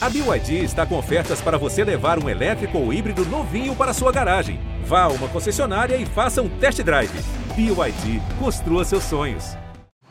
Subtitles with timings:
[0.00, 4.12] A BYD está com ofertas para você levar um elétrico ou híbrido novinho para sua
[4.12, 4.60] garagem.
[4.84, 7.10] Vá a uma concessionária e faça um test drive.
[7.56, 9.56] BYD, construa seus sonhos.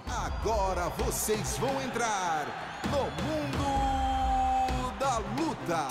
[0.05, 5.87] Agora vocês vão entrar no mundo da luta.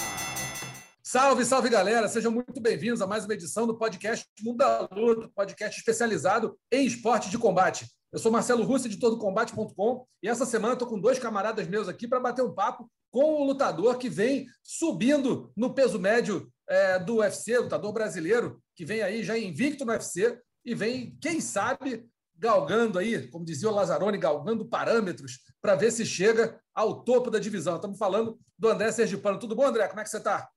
[1.02, 2.06] Salve, salve galera!
[2.06, 6.84] Sejam muito bem-vindos a mais uma edição do podcast Mundo da Luta, podcast especializado em
[6.84, 7.86] esporte de combate.
[8.12, 11.88] Eu sou Marcelo Russo, editor do Combate.com, e essa semana estou com dois camaradas meus
[11.88, 16.99] aqui para bater um papo com o lutador que vem subindo no peso médio é,
[16.99, 22.08] do UFC, lutador brasileiro, que vem aí já invicto no UFC e vem, quem sabe,
[22.36, 27.39] galgando aí, como dizia o Lazzaroni, galgando parâmetros para ver se chega ao topo da
[27.39, 27.77] divisão.
[27.77, 29.38] Estamos falando do André Sergipano.
[29.38, 29.88] Tudo bom, André?
[29.88, 30.49] Como é que você está?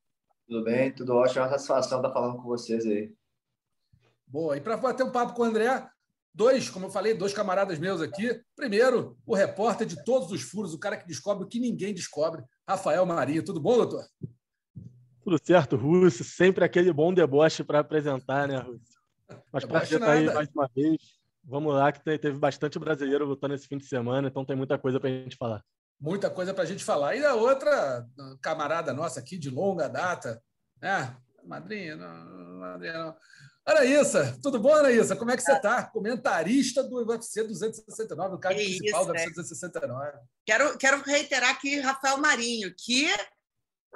[0.47, 1.41] Tudo bem, tudo ótimo.
[1.41, 3.13] É uma satisfação estar falando com vocês aí.
[4.27, 4.57] Boa.
[4.57, 5.87] E para bater um papo com o André,
[6.39, 8.41] dois, como eu falei, dois camaradas meus aqui.
[8.55, 12.41] Primeiro, o repórter de todos os furos, o cara que descobre o que ninguém descobre,
[12.65, 13.43] Rafael Maria.
[13.43, 14.05] Tudo bom, doutor?
[15.21, 16.23] Tudo certo, Russo.
[16.23, 18.97] Sempre aquele bom deboche para apresentar, né, Russo?
[19.51, 21.19] Mas para estar aí mais uma vez.
[21.43, 24.97] Vamos lá, que teve bastante brasileiro lutando esse fim de semana, então tem muita coisa
[24.97, 25.61] para a gente falar.
[25.99, 27.15] Muita coisa para a gente falar.
[27.15, 28.07] E a outra
[28.41, 30.41] camarada nossa aqui de longa data,
[30.81, 31.17] né?
[31.43, 33.15] Madrinha, não, madrinha não.
[33.69, 35.15] Anaísa, tudo bom, Anaísa?
[35.15, 35.83] Como é que você está?
[35.83, 40.17] Comentarista do UFC 269, o cara principal do UFC 269.
[40.43, 43.07] Quero, quero reiterar aqui Rafael Marinho, que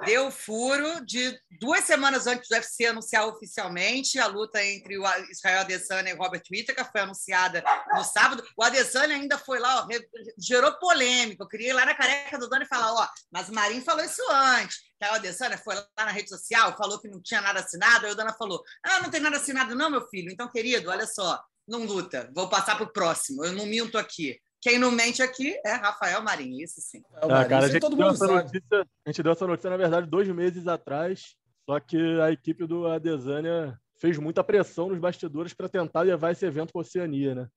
[0.04, 5.60] deu furo de duas semanas antes do UFC anunciar oficialmente a luta entre o Israel
[5.60, 7.62] Adesanya e o Robert Whittaker foi anunciada
[7.94, 8.44] no sábado.
[8.56, 9.88] O Adesanya ainda foi lá, ó,
[10.38, 11.44] gerou polêmica.
[11.44, 14.04] Eu queria ir lá na careca do dono e falar, ó, mas o Marinho falou
[14.04, 14.78] isso antes.
[14.98, 18.06] Que a Adesanya foi lá na rede social, falou que não tinha nada assinado.
[18.06, 20.30] Aí o Dana falou, ah, não tem nada assinado não, meu filho.
[20.30, 22.30] Então, querido, olha só, não luta.
[22.34, 23.44] Vou passar para o próximo.
[23.44, 24.38] Eu não minto aqui.
[24.64, 27.02] Quem não mente aqui é Rafael Marinho, isso sim.
[27.16, 30.06] É, ah, cara, a, gente todo mundo notícia, a gente deu essa notícia, na verdade,
[30.06, 35.68] dois meses atrás, só que a equipe do Adesanya fez muita pressão nos bastidores para
[35.68, 37.48] tentar levar esse evento para a Oceania, né?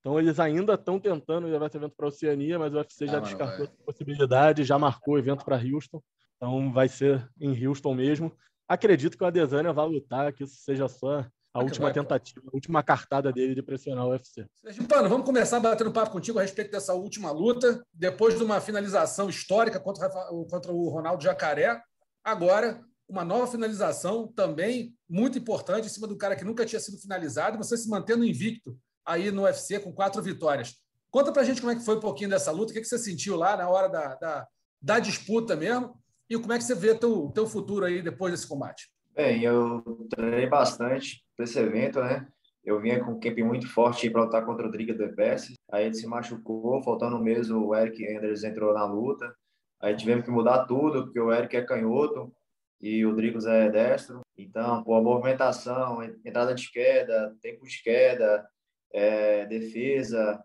[0.00, 3.18] Então eles ainda estão tentando levar esse evento para a Oceania, mas o UFC já
[3.18, 6.02] ah, descartou essa possibilidade, já marcou o evento para Houston.
[6.36, 8.36] Então vai ser em Houston mesmo.
[8.66, 11.24] Acredito que o Adesanya vai lutar, que isso seja só
[11.58, 14.46] a última tentativa, a última cartada dele de pressionar o UFC.
[14.62, 19.28] Sergipano, vamos começar batendo papo contigo a respeito dessa última luta, depois de uma finalização
[19.28, 21.80] histórica contra, contra o Ronaldo Jacaré.
[22.22, 26.98] Agora, uma nova finalização também muito importante em cima do cara que nunca tinha sido
[26.98, 30.74] finalizado, você se mantendo invicto aí no UFC com quatro vitórias.
[31.10, 33.36] Conta pra gente como é que foi um pouquinho dessa luta, o que, você sentiu
[33.36, 34.46] lá na hora da, da,
[34.80, 35.98] da disputa mesmo,
[36.28, 38.90] e como é que você vê teu, teu futuro aí depois desse combate.
[39.18, 42.28] Bem, eu treinei bastante para esse evento, né?
[42.64, 45.54] Eu vinha com um camp muito forte para lutar contra o Driga do EPS.
[45.72, 49.34] Aí ele se machucou, faltando um mês o Eric Enders entrou na luta.
[49.80, 52.32] Aí tivemos que mudar tudo, porque o Eric é canhoto
[52.80, 54.20] e o Drigos é destro.
[54.36, 58.48] Então, pô, a movimentação, entrada de queda, tempo de queda,
[58.92, 60.40] é, defesa.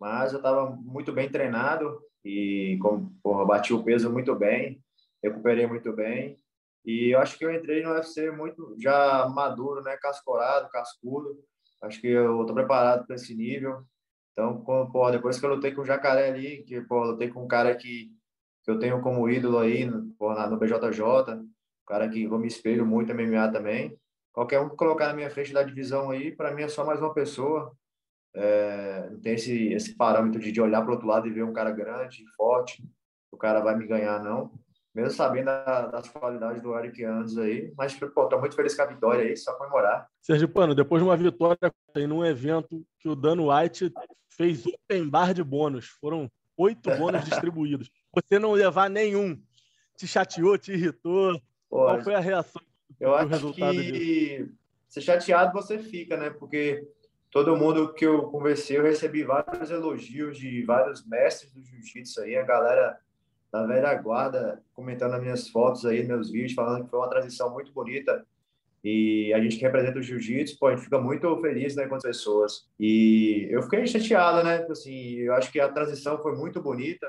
[0.00, 2.78] Mas eu estava muito bem treinado e
[3.22, 4.82] porra, bati o peso muito bem,
[5.22, 6.37] recuperei muito bem.
[6.84, 9.96] E eu acho que eu entrei no UFC muito já maduro, né?
[9.96, 11.38] Cascorado, cascudo.
[11.82, 13.82] Acho que eu tô preparado para esse nível.
[14.32, 17.48] Então, pô, depois que eu lutei com o Jacaré ali, que pô, lutei com um
[17.48, 18.10] cara que,
[18.64, 21.48] que eu tenho como ídolo aí pô, no BJJ, um
[21.86, 23.98] cara que eu me espelho muito MMA também.
[24.32, 27.00] Qualquer um que colocar na minha frente da divisão aí, para mim é só mais
[27.00, 27.72] uma pessoa.
[28.34, 31.52] É, não tem esse, esse parâmetro de, de olhar para outro lado e ver um
[31.52, 32.84] cara grande, forte,
[33.32, 34.52] o cara vai me ganhar, não
[34.98, 38.86] mesmo sabendo das qualidades do Eric Andes aí, mas pô, tô muito feliz com a
[38.86, 40.08] vitória aí, só comemorar.
[40.20, 43.92] Sérgio Pano, depois de uma vitória em um evento que o Dan White
[44.28, 47.88] fez open bar de bônus, foram oito bônus distribuídos.
[48.12, 49.40] Você não levar nenhum,
[49.96, 51.40] te chateou, te irritou?
[51.70, 52.60] Pô, Qual foi a reação
[52.98, 54.52] eu acho que disso?
[54.88, 56.30] ser chateado você fica, né?
[56.30, 56.84] Porque
[57.30, 62.36] todo mundo que eu conversei, eu recebi vários elogios de vários mestres do jiu-jitsu aí,
[62.36, 62.98] a galera
[63.52, 67.50] da velha guarda comentando as minhas fotos aí, meus vídeos, falando que foi uma transição
[67.52, 68.24] muito bonita.
[68.84, 71.96] E a gente que representa o jiu-jitsu, pô, a gente fica muito feliz, né, com
[71.96, 72.68] as pessoas.
[72.78, 77.06] E eu fiquei chateado, né, assim, eu acho que a transição foi muito bonita,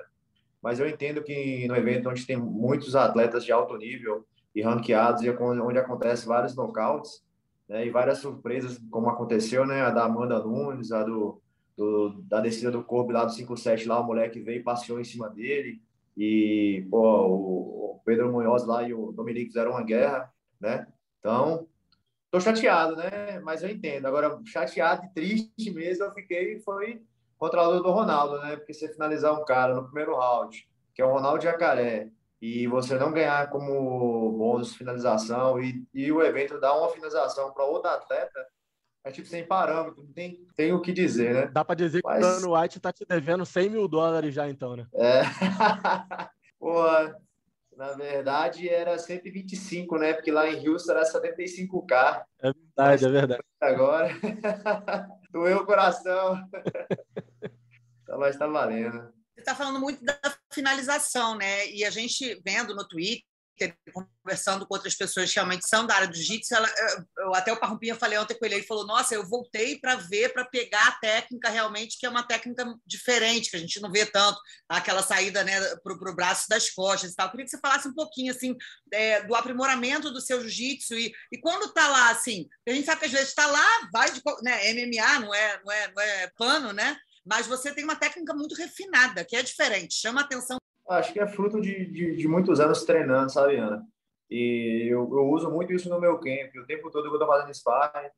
[0.62, 4.26] mas eu entendo que no evento onde tem muitos atletas de alto nível
[4.56, 7.24] e ranqueados, e onde acontece vários nocautes,
[7.68, 11.40] né, e várias surpresas, como aconteceu, né, a da Amanda Nunes, a do,
[11.78, 15.04] do da descida do corpo lá do 5-7, lá o moleque veio e passeou em
[15.04, 15.80] cima dele,
[16.20, 20.30] e pô, o Pedro Munhoz lá e o Dominique fizeram uma guerra,
[20.60, 20.86] né?
[21.18, 21.66] Então,
[22.30, 23.40] tô chateado, né?
[23.40, 24.06] Mas eu entendo.
[24.06, 27.02] Agora, chateado e triste mesmo eu fiquei foi
[27.38, 28.58] contra luta do Ronaldo, né?
[28.58, 32.12] Porque você finalizar um cara no primeiro round, que é o Ronaldo Jacaré,
[32.42, 37.64] e você não ganhar como bônus finalização e, e o evento dar uma finalização para
[37.64, 38.46] outro atleta,
[39.10, 41.48] é tipo sem parâmetro, não tem, tem o que dizer, né?
[41.48, 42.20] Dá para dizer Mas...
[42.20, 44.88] que o Dano White tá te devendo 100 mil dólares já, então, né?
[44.94, 45.22] É.
[46.60, 46.84] Pô,
[47.76, 50.14] na verdade era 125, né?
[50.14, 52.24] Porque lá em Houston era 75k.
[52.42, 53.44] É verdade, é verdade.
[53.62, 54.10] Agora,
[55.32, 56.38] doeu o coração.
[58.18, 59.14] Mas tá valendo.
[59.34, 60.20] Você está falando muito da
[60.52, 61.68] finalização, né?
[61.70, 63.24] E a gente vendo no Twitter,
[64.30, 66.54] conversando com outras pessoas que realmente são da área do jiu-jitsu,
[67.34, 70.46] até o Parrumpinha falei ontem com ele, ele falou, nossa, eu voltei para ver, para
[70.46, 74.40] pegar a técnica realmente, que é uma técnica diferente, que a gente não vê tanto,
[74.68, 77.26] aquela saída né, para o braço das costas e tal.
[77.26, 78.56] Eu queria que você falasse um pouquinho, assim,
[78.94, 83.00] é, do aprimoramento do seu jiu-jitsu e, e quando está lá, assim, a gente sabe
[83.00, 86.32] que às vezes está lá, vai de né, MMA, não é, não, é, não é
[86.38, 86.96] pano, né?
[87.26, 90.60] Mas você tem uma técnica muito refinada, que é diferente, chama atenção
[90.90, 93.86] Acho que é fruto de, de, de muitos anos treinando, sabe, Ana?
[94.30, 96.56] E eu, eu, uso muito isso no meu camp.
[96.56, 98.10] O tempo todo eu estou fazendo sparring,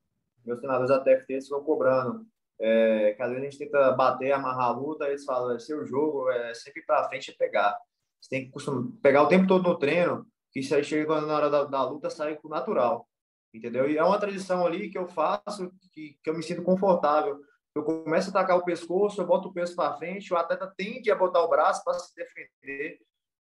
[0.45, 2.25] meus treinadores da TFT ficam cobrando.
[2.59, 6.53] É, que a gente tenta bater, amarrar a luta, eles falam, é seu jogo é
[6.53, 7.75] sempre para frente e pegar.
[8.19, 11.35] Você tem que costumar, pegar o tempo todo no treino, que isso aí chega na
[11.35, 13.07] hora da, da luta, sai com natural.
[13.53, 13.89] Entendeu?
[13.89, 17.39] E é uma tradição ali que eu faço, que, que eu me sinto confortável
[17.73, 21.09] eu começo a atacar o pescoço, eu boto o peso para frente, o atleta tende
[21.09, 22.99] a botar o braço para se defender,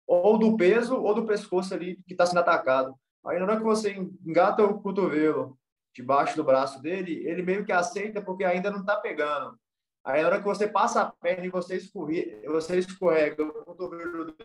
[0.07, 2.95] ou do peso ou do pescoço ali que está sendo atacado.
[3.25, 3.93] Aí na hora que você
[4.27, 5.57] engata o cotovelo
[5.95, 9.59] debaixo do braço dele, ele meio que aceita porque ainda não está pegando.
[10.05, 14.27] Aí na hora que você passa a perna e você escorrega, você escorrega o cotovelo
[14.27, 14.37] do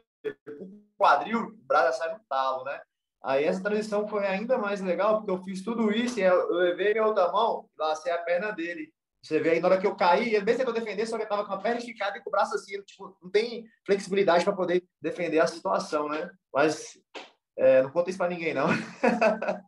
[0.97, 2.79] quadril, o braço sai no talo, né?
[3.23, 7.05] Aí essa transição foi ainda mais legal, porque eu fiz tudo isso eu levei minha
[7.05, 8.93] outra mão, lacei a perna dele.
[9.27, 11.27] Você vê aí, na hora que eu caí, ele mesmo tentou defender, só que eu
[11.27, 14.55] tava com a perna esticada e com o braço assim, tipo, não tem flexibilidade para
[14.55, 16.29] poder defender a situação, né?
[16.53, 16.97] Mas
[17.57, 18.67] é, não conta isso para ninguém, não.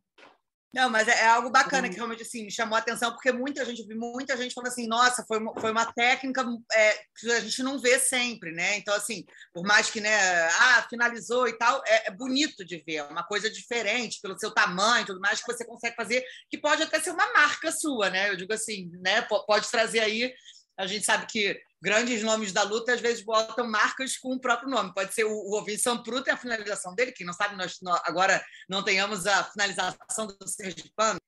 [0.72, 2.02] Não, mas é, é algo bacana que uhum.
[2.06, 5.40] realmente assim, me chamou a atenção, porque muita gente, muita gente falando assim, nossa, foi
[5.40, 8.78] uma, foi uma técnica é, que a gente não vê sempre, né?
[8.78, 10.16] Então, assim, por mais que, né,
[10.48, 14.52] ah, finalizou e tal, é, é bonito de ver, é uma coisa diferente, pelo seu
[14.52, 18.30] tamanho tudo mais, que você consegue fazer, que pode até ser uma marca sua, né?
[18.30, 19.24] Eu digo assim, né?
[19.24, 20.32] Pode trazer aí
[20.80, 24.70] a gente sabe que grandes nomes da luta às vezes botam marcas com o próprio
[24.70, 24.94] nome.
[24.94, 28.02] Pode ser o, o Ovin Sampru tem a finalização dele, quem não sabe, nós, nós,
[28.06, 31.20] agora não tenhamos a finalização do Sergipano.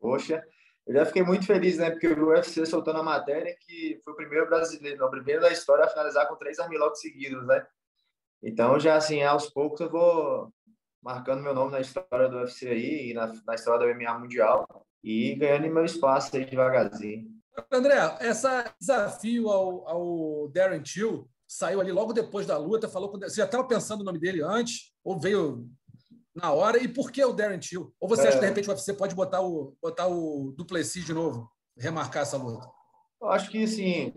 [0.00, 0.42] Poxa,
[0.86, 1.90] eu já fiquei muito feliz, né?
[1.90, 5.84] Porque o UFC soltou na matéria que foi o primeiro brasileiro, o primeiro da história
[5.84, 7.66] a finalizar com três armlocks seguidos, né?
[8.42, 10.52] Então, já assim, aos poucos eu vou
[11.02, 14.86] marcando meu nome na história do UFC aí, e na, na história da MMA Mundial,
[15.02, 17.35] e ganhando meu espaço aí devagarzinho.
[17.70, 18.46] André, esse
[18.80, 23.44] desafio ao, ao Darren Till saiu ali logo depois da luta, falou com, você já
[23.44, 25.68] estava pensando o nome dele antes ou veio
[26.34, 26.78] na hora?
[26.78, 27.94] E por que o Darren Till?
[28.00, 28.28] Ou você é...
[28.28, 32.22] acha que de repente o UFC pode botar o botar o Duplessis de novo, remarcar
[32.22, 32.68] essa luta?
[33.20, 34.12] Eu acho que sim,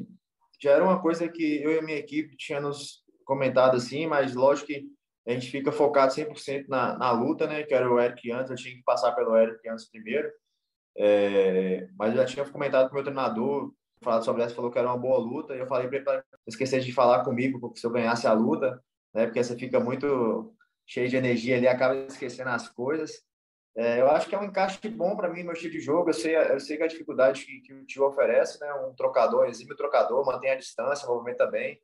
[0.62, 4.68] já era uma coisa que eu e a minha equipe tínhamos comentado assim, mas lógico
[4.68, 4.86] que
[5.28, 7.64] a gente fica focado 100% na, na luta, né?
[7.64, 10.30] Que era o Eric antes, eu tinha que passar pelo Eric antes primeiro.
[10.98, 14.80] É, mas eu já tinha comentado com o meu treinador, falado sobre essa, falou que
[14.80, 17.86] era uma boa luta, e eu falei para ele esquecer de falar comigo, porque se
[17.86, 18.82] eu ganhasse a luta,
[19.14, 20.54] né, porque você fica muito
[20.88, 23.24] cheio de energia ali, acaba esquecendo as coisas.
[23.78, 26.10] É, eu acho que é um encaixe bom para mim, meu estilo de jogo.
[26.10, 28.74] Eu sei, eu sei que a dificuldade que, que o tio oferece, né?
[28.74, 31.80] Um trocador, exime o trocador, mantém a distância, movimenta bem,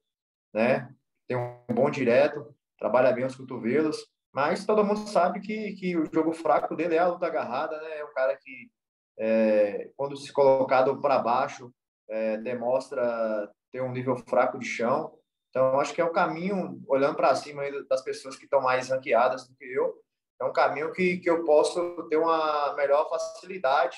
[0.53, 0.93] né?
[1.27, 4.05] Tem um bom direto, trabalha bem os cotovelos.
[4.33, 7.99] Mas todo mundo sabe que, que o jogo fraco dele é a luta agarrada, né?
[7.99, 8.69] É um cara que
[9.17, 11.71] é, quando se colocado para baixo,
[12.09, 15.17] é, demonstra ter um nível fraco de chão.
[15.49, 19.47] Então, acho que é o caminho, olhando para cima das pessoas que estão mais ranqueadas
[19.47, 19.95] do que eu,
[20.39, 23.97] é um caminho que, que eu posso ter uma melhor facilidade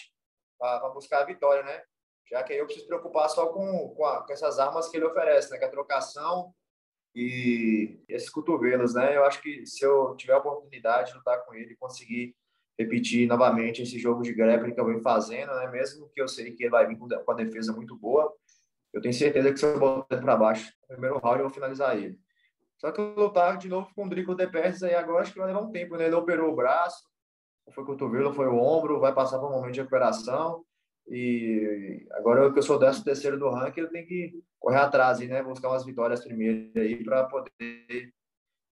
[0.60, 1.82] para buscar a vitória, né?
[2.30, 5.06] Já que aí eu preciso preocupar só com, com, a, com essas armas que ele
[5.06, 5.58] oferece, né?
[5.58, 6.54] Que é a trocação
[7.16, 9.16] e esses cotovelos, né?
[9.16, 12.36] Eu acho que se eu tiver a oportunidade de lutar com ele e conseguir
[12.78, 15.68] repetir novamente esse jogo de grappling que eu venho fazendo, né?
[15.68, 18.32] Mesmo que eu sei que ele vai vir com a defesa muito boa,
[18.94, 21.54] eu tenho certeza que se eu botar ele para baixo, no primeiro round eu vou
[21.54, 22.20] finalizar ele.
[22.78, 25.40] Só que eu lutar de novo com o Drico de Perez aí agora acho que
[25.40, 26.06] vai levar um tempo, né?
[26.06, 27.04] Ele operou o braço,
[27.74, 30.64] foi o cotovelo, foi o ombro, vai passar por um momento de recuperação.
[31.10, 35.42] E agora que eu sou décimo terceiro do ranking, ele tem que correr atrás, né?
[35.42, 38.14] Buscar umas vitórias primeiro aí para poder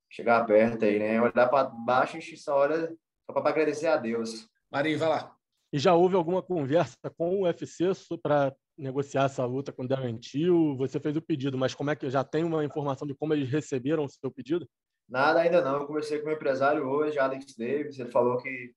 [0.08, 1.20] chegar perto aí, né?
[1.20, 2.94] Olhar para baixo e essa hora
[3.32, 4.48] só para agradecer a Deus.
[4.70, 5.36] Marinho, vai lá.
[5.72, 10.16] E já houve alguma conversa com o UFC para negociar essa luta com o Darren
[10.16, 10.76] Till?
[10.76, 13.48] Você fez o pedido, mas como é que já tem uma informação de como eles
[13.48, 14.68] receberam o seu pedido?
[15.08, 15.80] Nada ainda não.
[15.80, 17.98] Eu conversei com o meu empresário hoje, Alex Davis.
[17.98, 18.72] Ele falou que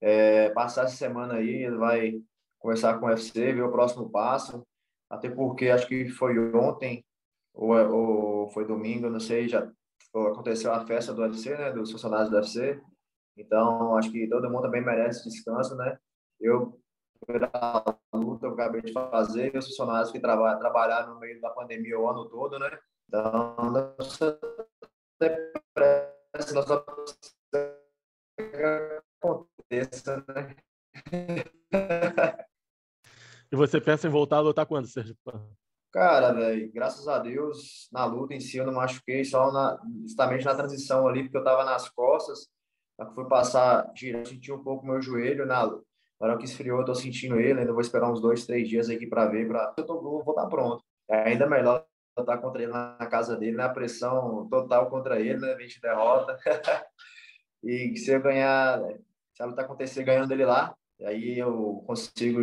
[0.00, 2.20] é, passar essa semana aí ele vai
[2.58, 4.66] conversar com o UFC, ver o próximo passo.
[5.08, 7.04] Até porque acho que foi ontem
[7.54, 9.70] ou, ou foi domingo, não sei, já
[10.14, 12.80] aconteceu a festa do UFC, né, dos funcionários do UFC.
[13.36, 15.98] Então, acho que todo mundo também merece descanso, né?
[16.40, 16.78] Eu,
[17.26, 21.50] pela luta que eu acabei de fazer, os funcionários que trabalham, trabalharam no meio da
[21.50, 22.78] pandemia o ano todo, né?
[23.08, 23.56] Então,
[23.98, 24.38] nossa
[25.20, 26.84] depressa, nossa
[29.22, 30.56] aconteça, né?
[33.50, 35.14] E você pensa em voltar a lutar quando, Sérgio?
[35.92, 40.44] Cara, velho, graças a Deus, na luta em si eu não machuquei, só na, justamente
[40.44, 42.48] na transição ali, porque eu tava nas costas,
[42.98, 45.64] na que fui passar, girar, senti um pouco meu joelho, na
[46.20, 49.06] hora que esfriou eu tô sentindo ele, ainda vou esperar uns dois, três dias aqui
[49.06, 50.84] para ver, para eu tô, vou estar tá pronto.
[51.08, 51.84] É ainda melhor
[52.18, 56.38] estar contra ele na casa dele, na pressão total contra ele, né, 20 derrota.
[57.62, 58.80] e se eu ganhar,
[59.34, 62.40] se a luta acontecer ganhando dele lá, aí eu consigo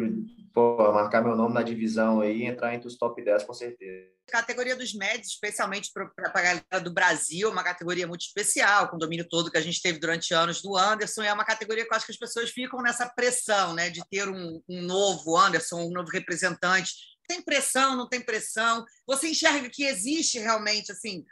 [0.53, 4.18] pô, marcar meu nome na divisão aí e entrar entre os top 10 com certeza.
[4.29, 8.99] Categoria dos médios, especialmente para a galera do Brasil, uma categoria muito especial, com o
[8.99, 11.97] domínio todo que a gente teve durante anos do Anderson, é uma categoria que eu
[11.97, 15.91] acho que as pessoas ficam nessa pressão né, de ter um, um novo Anderson, um
[15.91, 16.91] novo representante.
[17.27, 18.85] Tem pressão, não tem pressão?
[19.05, 21.25] Você enxerga que existe realmente assim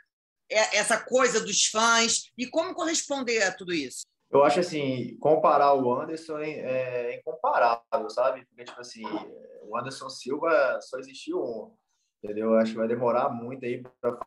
[0.50, 4.06] é, essa coisa dos fãs e como corresponder a tudo isso?
[4.30, 8.46] Eu acho assim, comparar o Anderson é, é incomparável, sabe?
[8.46, 9.04] Porque, tipo assim,
[9.64, 11.74] o Anderson Silva só existiu um,
[12.24, 12.52] entendeu?
[12.52, 14.20] Eu acho que vai demorar muito aí para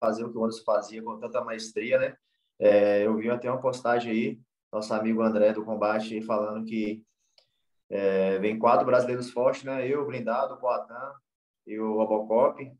[0.00, 2.16] fazer o que o Anderson fazia com tanta maestria, né?
[2.58, 4.40] É, eu vi até uma postagem aí,
[4.72, 7.04] nosso amigo André do Combate falando que
[7.90, 9.86] é, vem quatro brasileiros fortes, né?
[9.86, 11.14] Eu, Blindado, o Poatan
[11.66, 12.70] e o Robocop.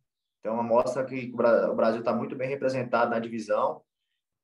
[0.41, 3.83] Então, mostra que o Brasil está muito bem representado na divisão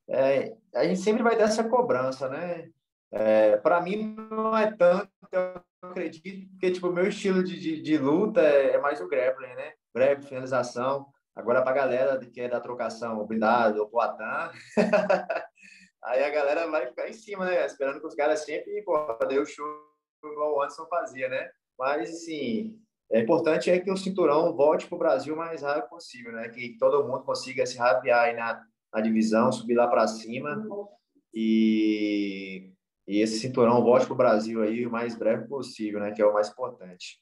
[0.09, 2.71] é, a gente sempre vai ter essa cobrança, né?
[3.11, 7.81] É, para mim não é tanto, eu acredito, porque tipo, o meu estilo de, de,
[7.81, 9.73] de luta é, é, mais o grappling, né?
[9.95, 11.07] Grab, finalização.
[11.37, 14.51] Agora para a galera que é da trocação, o blindado, o poatan,
[16.05, 17.65] aí a galera vai ficar em cima, né?
[17.67, 18.97] Esperando que os caras sempre, pô,
[19.29, 19.67] dê o show
[20.25, 21.51] igual o Anderson fazia, né?
[21.79, 22.79] Mas, assim,
[23.11, 26.49] é importante é que o cinturão volte para o Brasil o mais rápido possível, né?
[26.49, 30.67] Que todo mundo consiga se rapear aí na, na divisão, subir lá para cima
[31.35, 32.73] e,
[33.07, 36.13] e esse cinturão volte para o Brasil aí o mais breve possível, né?
[36.13, 37.21] Que é o mais importante.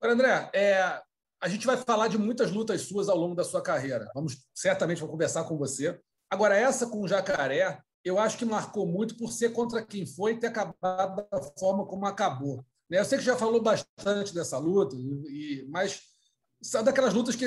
[0.00, 1.02] Agora, André, é,
[1.40, 4.10] a gente vai falar de muitas lutas suas ao longo da sua carreira.
[4.14, 5.98] Vamos certamente vou conversar com você.
[6.30, 10.32] Agora, essa com o Jacaré, eu acho que marcou muito por ser contra quem foi
[10.32, 12.64] e ter acabado da forma como acabou.
[12.88, 12.98] Né?
[12.98, 16.02] Eu sei que já falou bastante dessa luta, e, mas
[16.62, 17.46] são daquelas lutas que,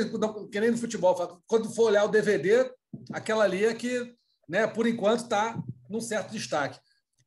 [0.60, 1.41] nem no futebol.
[1.48, 2.72] Quando for olhar o DVD,
[3.12, 4.15] aquela ali é que,
[4.48, 6.79] né, por enquanto, está num certo destaque.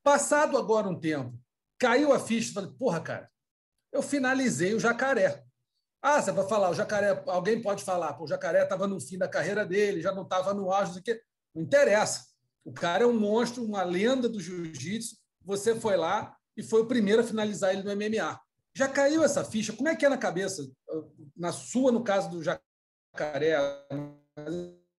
[0.03, 1.39] Passado agora um tempo,
[1.79, 3.31] caiu a ficha, falei, porra, cara,
[3.93, 5.43] eu finalizei o Jacaré.
[6.03, 9.29] Ah, você vai falar, o Jacaré, alguém pode falar, o Jacaré estava no fim da
[9.29, 11.15] carreira dele, já não estava no auge, não,
[11.55, 12.27] não interessa.
[12.65, 15.17] O cara é um monstro, uma lenda do jiu-jitsu.
[15.45, 18.41] Você foi lá e foi o primeiro a finalizar ele no MMA.
[18.75, 19.73] Já caiu essa ficha?
[19.73, 20.69] Como é que é na cabeça,
[21.37, 23.57] na sua, no caso do Jacaré,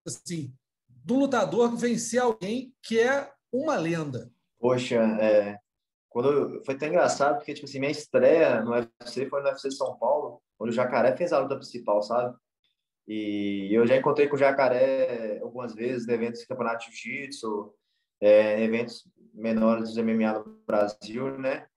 [0.05, 0.53] assim,
[0.87, 4.31] do lutador vencer alguém que é uma lenda.
[4.59, 5.57] Poxa, é,
[6.09, 9.97] quando foi tão engraçado porque tipo assim minha estreia no UFC foi no UFC São
[9.97, 12.37] Paulo, quando o Jacaré fez a luta principal, sabe?
[13.05, 17.73] E eu já encontrei com o Jacaré algumas vezes em eventos de campeonato de jiu-jitsu,
[18.21, 21.67] é, eventos menores do MMA no Brasil, né?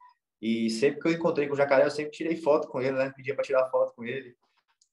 [0.40, 3.10] E sempre que eu encontrei com o Jacaré, eu sempre tirei foto com ele, né?
[3.10, 4.36] Pedia para tirar foto com ele.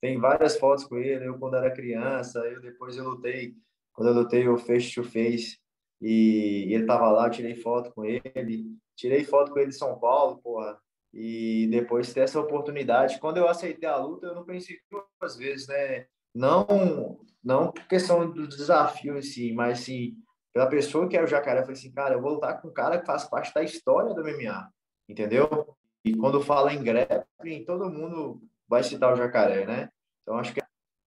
[0.02, 3.54] Tem várias fotos com ele, eu quando era criança, eu depois eu lutei,
[3.94, 5.60] quando eu lutei o face to face,
[6.02, 10.00] e ele tava lá, eu tirei foto com ele, tirei foto com ele em São
[10.00, 10.82] Paulo, porra,
[11.14, 13.20] e depois ter essa oportunidade.
[13.20, 16.08] Quando eu aceitei a luta, eu não pensei duas vezes, né?
[16.34, 20.18] Não, não por questão do desafio em si, mas sim
[20.54, 21.60] pela pessoa que é o Jacaré.
[21.60, 24.14] Eu falei assim, cara, eu vou lutar com um cara que faz parte da história
[24.14, 24.70] do MMA,
[25.10, 25.76] entendeu?
[26.04, 29.90] E quando fala em grappling, todo mundo vai citar o Jacaré, né?
[30.22, 30.62] Então, acho que.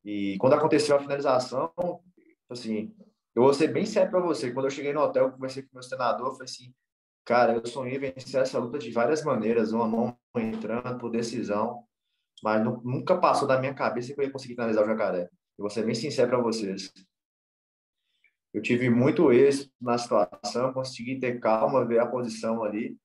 [0.04, 1.72] E quando aconteceu a finalização,
[2.48, 2.94] assim,
[3.34, 4.52] eu vou ser bem sério para você.
[4.52, 6.72] Quando eu cheguei no hotel, eu conversei com o meu treinador, falei assim,
[7.26, 11.84] cara, eu sonhei vencer essa luta de várias maneiras, uma mão entrando por decisão,
[12.42, 15.28] mas nunca passou da minha cabeça que eu ia conseguir finalizar o Jacaré.
[15.58, 16.92] Eu vou ser bem sincero para vocês.
[18.54, 22.96] Eu tive muito êxito na situação, consegui ter calma, ver a posição ali,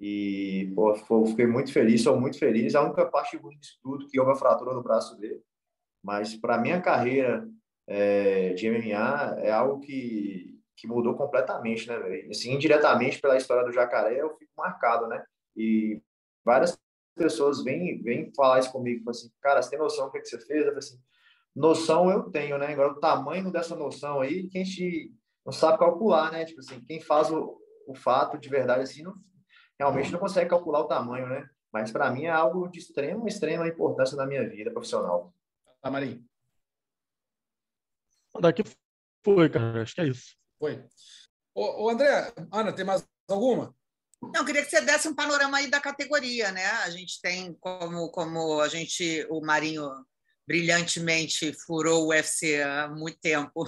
[0.00, 0.94] e pô,
[1.26, 2.74] fiquei muito feliz, sou muito feliz.
[2.74, 5.40] A única parte ruim disso tudo que houve a fratura no braço dele,
[6.02, 7.48] mas para minha carreira
[7.86, 12.30] é, de MMA é algo que que mudou completamente, né, velho?
[12.30, 15.24] Assim, indiretamente pela história do Jacaré, eu fico marcado, né?
[15.56, 16.00] E
[16.44, 16.78] várias
[17.14, 20.38] pessoas vêm, vêm falar isso comigo, assim, cara, você tem noção do que, que você
[20.40, 20.60] fez?
[20.60, 20.98] Eu falei assim,
[21.54, 22.66] noção eu tenho, né?
[22.66, 25.12] Agora, o tamanho dessa noção aí, quem te
[25.44, 26.44] não sabe calcular, né?
[26.44, 29.14] Tipo assim, quem faz o, o fato de verdade, assim, não,
[29.78, 31.48] realmente não consegue calcular o tamanho, né?
[31.72, 35.34] Mas para mim é algo de extrema, extrema importância na minha vida profissional.
[35.82, 36.24] Tá, Marinho?
[38.40, 38.62] Daqui
[39.22, 39.82] foi, cara.
[39.82, 40.36] Acho que é isso.
[40.58, 40.84] Foi.
[41.54, 43.74] Ô André, Ana, tem mais alguma?
[44.32, 46.66] Não, queria que você desse um panorama aí da categoria, né?
[46.66, 49.90] A gente tem como, como a gente, o Marinho
[50.46, 53.64] brilhantemente furou o UFC há muito tempo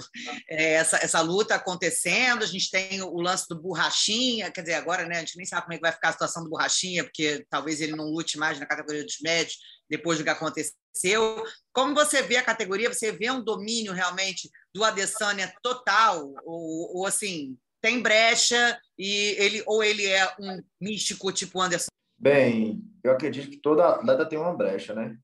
[0.49, 2.43] é, essa, essa luta acontecendo.
[2.43, 5.63] A gente tem o lance do Borrachinha, quer dizer, agora né, a gente nem sabe
[5.63, 8.59] como é que vai ficar a situação do Borrachinha, porque talvez ele não lute mais
[8.59, 9.57] na categoria dos médios
[9.89, 11.43] depois do que aconteceu.
[11.73, 12.93] Como você vê a categoria?
[12.93, 16.33] Você vê um domínio realmente do Adesanya total?
[16.43, 21.87] Ou, ou assim, tem brecha e ele ou ele é um místico tipo Anderson?
[22.19, 25.15] Bem, eu acredito que toda atleta tem uma brecha, né?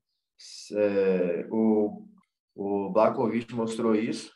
[0.72, 2.06] É, o,
[2.54, 4.32] o Blakovic mostrou isso,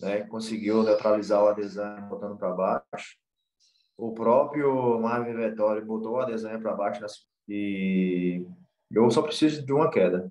[0.00, 0.22] né?
[0.24, 3.16] Conseguiu neutralizar o Adesanya botando para baixo.
[3.96, 7.04] O próprio Marvin Vettori botou o Adesanya para baixo
[7.48, 8.46] e
[8.90, 10.30] eu só preciso de uma queda,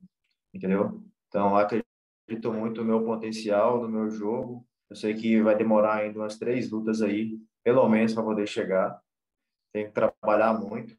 [0.54, 1.04] entendeu?
[1.28, 4.66] Então acredito muito no meu potencial, no meu jogo.
[4.90, 9.00] Eu sei que vai demorar ainda umas três lutas aí, pelo menos para poder chegar.
[9.72, 10.98] Tem que trabalhar muito,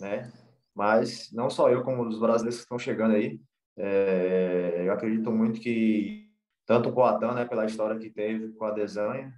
[0.00, 0.32] né?
[0.74, 3.40] Mas não só eu, como os brasileiros que estão chegando aí,
[3.76, 6.28] é, eu acredito muito que
[6.66, 9.34] tanto o Coatan, né, pela história que teve com a Desanha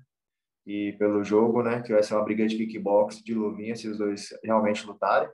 [0.66, 3.98] e pelo jogo, né, que vai ser uma briga de kickbox de luvinha se os
[3.98, 5.30] dois realmente lutarem.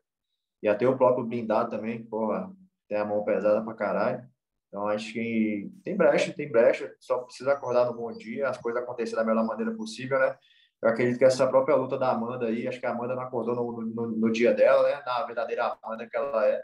[0.63, 2.53] E até o próprio blindado também, porra,
[2.89, 4.29] tem a mão pesada pra caralho.
[4.69, 8.83] Então acho que tem brecha, tem brecha, só precisa acordar no bom dia, as coisas
[8.83, 10.37] acontecerem da melhor maneira possível, né?
[10.83, 13.55] Eu acredito que essa própria luta da Amanda aí, acho que a Amanda não acordou
[13.55, 15.03] no, no, no dia dela, né?
[15.05, 16.63] Na verdadeira Amanda que ela é.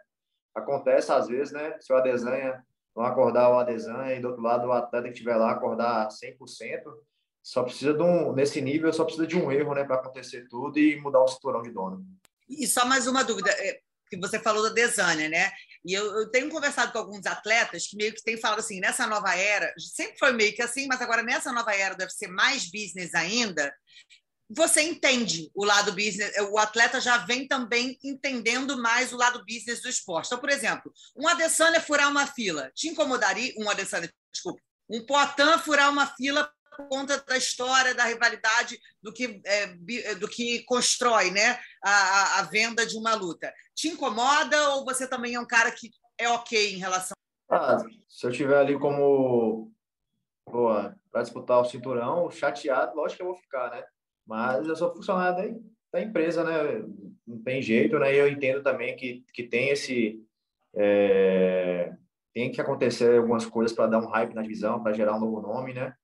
[0.54, 1.76] Acontece às vezes, né?
[1.80, 5.36] Se o Adesanha não acordar o Adesanha e do outro lado o atleta que estiver
[5.36, 6.38] lá acordar 100%,
[7.42, 9.84] só precisa de um, nesse nível, só precisa de um erro, né?
[9.84, 12.06] Para acontecer tudo e mudar o cinturão de dono.
[12.48, 15.50] E só mais uma dúvida, é, que você falou da Desânia, né?
[15.84, 19.06] E eu, eu, tenho conversado com alguns atletas que meio que têm falado assim, nessa
[19.06, 22.70] nova era, sempre foi meio que assim, mas agora nessa nova era deve ser mais
[22.70, 23.74] business ainda.
[24.48, 29.82] Você entende o lado business, o atleta já vem também entendendo mais o lado business
[29.82, 30.26] do esporte.
[30.26, 33.52] Então, por exemplo, um Adesanya furar uma fila, te incomodaria?
[33.58, 39.40] Um Adesanya, desculpa, um Poitin furar uma fila conta da história, da rivalidade, do que,
[39.44, 43.52] é, do que constrói né, a, a, venda de uma luta.
[43.74, 47.14] Te incomoda ou você também é um cara que é ok em relação?
[47.50, 49.72] Ah, se eu tiver ali como
[50.44, 53.84] para disputar o cinturão, chateado, lógico que eu vou ficar, né?
[54.26, 55.36] Mas eu sou funcionário
[55.92, 56.84] da, da empresa, né?
[57.26, 58.14] Não tem jeito, né?
[58.14, 60.22] E eu entendo também que, que tem esse
[60.74, 61.94] é,
[62.34, 65.40] tem que acontecer algumas coisas para dar um hype na divisão, para gerar um novo
[65.40, 65.94] nome, né?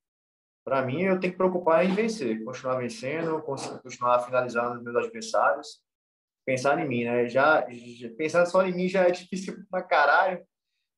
[0.70, 5.82] Para mim, eu tenho que preocupar em vencer, continuar vencendo, continuar finalizando meus adversários,
[6.46, 7.28] pensar em mim, né?
[7.28, 7.66] Já,
[8.16, 10.46] pensar só em mim já é difícil pra caralho,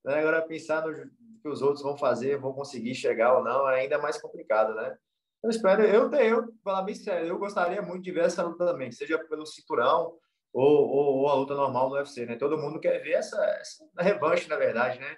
[0.05, 0.19] né?
[0.19, 0.93] Agora pensar no
[1.41, 4.95] que os outros vão fazer, vão conseguir chegar ou não, é ainda mais complicado, né?
[5.43, 8.93] Eu espero, eu eu falar bem sério, eu gostaria muito de ver essa luta também,
[8.93, 10.19] seja pelo cinturão
[10.53, 12.37] ou, ou, ou a luta normal no UFC, né?
[12.37, 15.17] Todo mundo quer ver essa, essa revanche, na verdade, né?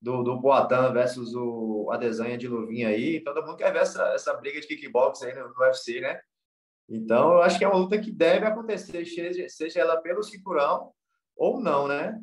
[0.00, 3.20] Do, do Poatan versus o Adesanya de Luvinha aí.
[3.22, 6.20] Todo mundo quer ver essa, essa briga de kickbox aí no, no UFC, né?
[6.88, 10.90] Então, eu acho que é uma luta que deve acontecer, seja, seja ela pelo cinturão
[11.36, 12.18] ou não, né?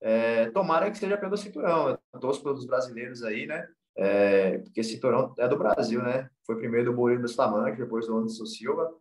[0.00, 1.96] É, tomara que seja pelo cinturão.
[2.12, 3.66] Eu torço pelos brasileiros aí, né?
[3.96, 6.28] É, porque cinturão é do Brasil, né?
[6.44, 8.92] Foi primeiro do Murilo Bustamante, depois do Anderson Silva.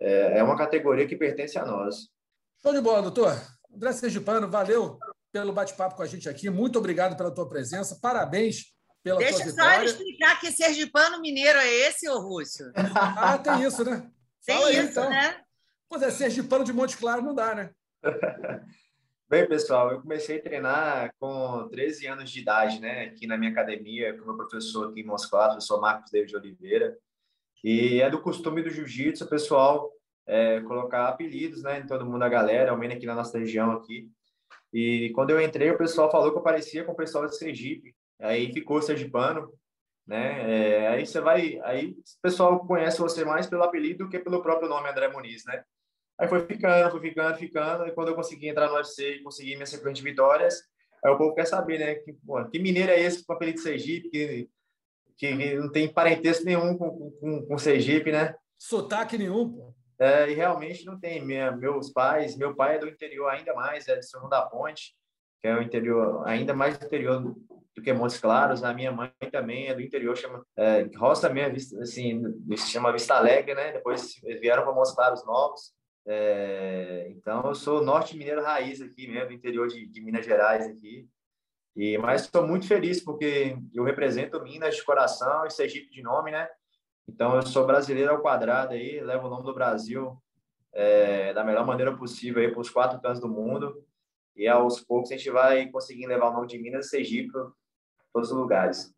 [0.00, 2.08] É, é uma categoria que pertence a nós.
[2.60, 3.32] Show de bola, doutor.
[3.72, 4.98] André Sergipano, valeu
[5.32, 6.50] pelo bate-papo com a gente aqui.
[6.50, 7.98] Muito obrigado pela tua presença.
[8.00, 9.78] Parabéns pela Deixa tua vitória.
[9.78, 12.70] Deixa só explicar que sergipano mineiro é esse, ô Rússio?
[13.16, 14.10] ah, tem isso, né?
[14.44, 15.10] Tem Fala isso, aí, então.
[15.10, 15.40] né?
[15.88, 17.70] Pois é, sergipano de Monte Claro não dá, né?
[19.28, 23.04] Bem, pessoal, eu comecei a treinar com 13 anos de idade, né?
[23.04, 26.34] Aqui na minha academia, com o meu professor aqui em Moscou, o professor Marcos David
[26.34, 26.98] Oliveira.
[27.62, 29.92] E é do costume do jiu-jitsu, pessoal,
[30.26, 31.78] é, colocar apelidos, né?
[31.78, 34.10] Em todo mundo, a galera, ao menos aqui na nossa região aqui.
[34.72, 37.94] E quando eu entrei, o pessoal falou que eu parecia com o pessoal de Sergipe.
[38.20, 39.52] Aí ficou sergipano,
[40.06, 40.82] né?
[40.82, 44.42] É, aí você vai, aí o pessoal conhece você mais pelo apelido do que pelo
[44.42, 45.64] próprio nome André Muniz, né?
[46.18, 47.86] Aí foi ficando, foi ficando, ficando.
[47.86, 50.62] E quando eu consegui entrar no UFC e consegui minha sequência de vitórias,
[51.02, 51.94] aí o povo quer saber, né?
[51.94, 54.10] Que, pô, que mineiro é esse com apelido de Sergipe?
[54.10, 54.48] Que,
[55.16, 58.34] que não tem parentesco nenhum com, com, com Sergipe, né?
[58.58, 59.74] Sotaque nenhum, pô.
[60.00, 61.22] É, e realmente não tem.
[61.22, 64.94] Minha, meus pais, meu pai é do interior ainda mais, é de São da Ponte,
[65.42, 67.36] que é o interior, ainda mais interior do,
[67.76, 68.64] do que Montes Claros.
[68.64, 72.22] A minha mãe também é do interior, chama é, Roça mesmo, assim,
[72.56, 73.72] se chama Vista Alegre, né?
[73.72, 75.72] Depois vieram para Montes Claros novos.
[76.06, 80.66] É, então, eu sou norte mineiro raiz aqui mesmo, do interior de, de Minas Gerais
[80.66, 81.06] aqui.
[81.76, 86.30] E, mas estou muito feliz porque eu represento Minas de coração e Sergipe de nome,
[86.30, 86.48] né?
[87.08, 90.20] Então, eu sou brasileiro ao quadrado aí, levo o nome do Brasil
[90.72, 93.84] é, da melhor maneira possível aí para os quatro cantos do mundo.
[94.36, 97.50] E aos poucos a gente vai conseguindo levar o nome de Minas e Sergipe para
[98.12, 98.92] todos os lugares.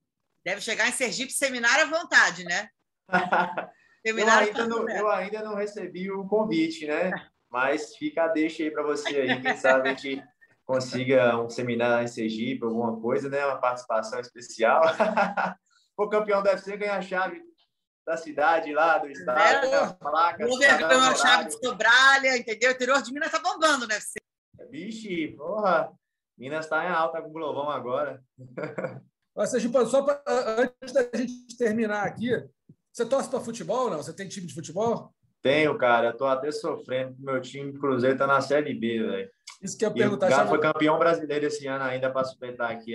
[0.45, 2.69] Deve chegar em Sergipe seminário à vontade, né?
[4.05, 7.11] eu, ainda não, eu ainda não recebi o convite, né?
[7.51, 10.23] Mas fica a deixa aí para você aí, quem sabe a gente
[10.65, 13.45] consiga um seminário em Sergipe, alguma coisa, né?
[13.45, 14.83] Uma participação especial.
[15.97, 17.43] o campeão deve ser ganhar a chave
[18.07, 19.97] da cidade lá, do estado, é, né?
[20.01, 20.47] placa.
[20.47, 22.71] O ganhou a chave de Sobralha, entendeu?
[22.71, 23.99] O interior de Minas tá bombando, né?
[24.71, 25.93] Vixe, porra!
[26.37, 28.23] Minas está em alta com o Globão agora.
[29.47, 32.31] Sergipe, só pra, antes da gente terminar aqui,
[32.93, 33.99] você torce para futebol não?
[33.99, 35.15] Você tem time de futebol?
[35.43, 36.09] Tenho, cara.
[36.09, 37.17] Eu tô até sofrendo.
[37.19, 39.31] Meu time Cruzeiro tá na Série B, velho.
[39.61, 40.27] Isso que eu perguntar.
[40.27, 42.93] O cara foi campeão brasileiro esse ano ainda para sustentar aqui.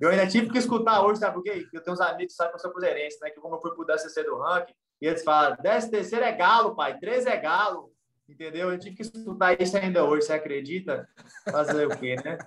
[0.00, 1.66] Eu ainda tive que escutar hoje, sabe por quê?
[1.72, 3.30] Eu tenho uns amigos que sabem que eu sou cruzeirense, né?
[3.30, 6.74] Que como eu fui pro DCC do ranking, e eles falam, 10 terceiro é galo,
[6.74, 6.98] pai.
[6.98, 7.92] 13 é galo.
[8.28, 8.70] Entendeu?
[8.72, 11.06] Eu tive que escutar isso ainda hoje, você acredita?
[11.50, 12.38] Fazer o quê, né?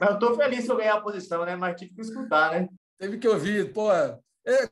[0.00, 1.54] Mas eu tô feliz se eu ganhar a posição, né?
[1.56, 2.68] Mas tive que escutar, né?
[2.98, 3.88] Teve que ouvir, pô,
[4.46, 4.70] é,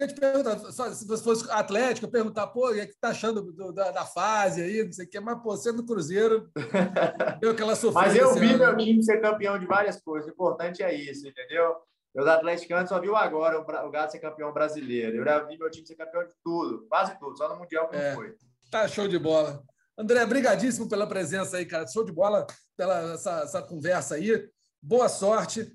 [0.00, 3.72] eu te perguntar, se você fosse Atlético, eu perguntar, pô, o que está achando do,
[3.72, 6.50] da, da, fase aí, não sei o quê, mas, pô, sendo Cruzeiro,
[7.40, 8.24] deu aquela sofrência.
[8.24, 11.76] Mas eu vi meu time ser campeão de várias coisas, o importante é isso, entendeu?
[12.14, 15.16] Os atleticanos só viu agora o, o Galo ser campeão brasileiro.
[15.16, 17.96] Eu já vi meu time ser campeão de tudo, quase tudo, só no Mundial que
[17.96, 18.34] é, não foi.
[18.70, 19.62] Tá show de bola.
[19.96, 21.86] André, brigadíssimo pela presença aí, cara.
[21.86, 24.48] Show de bola pela essa, essa conversa aí.
[24.82, 25.72] Boa sorte.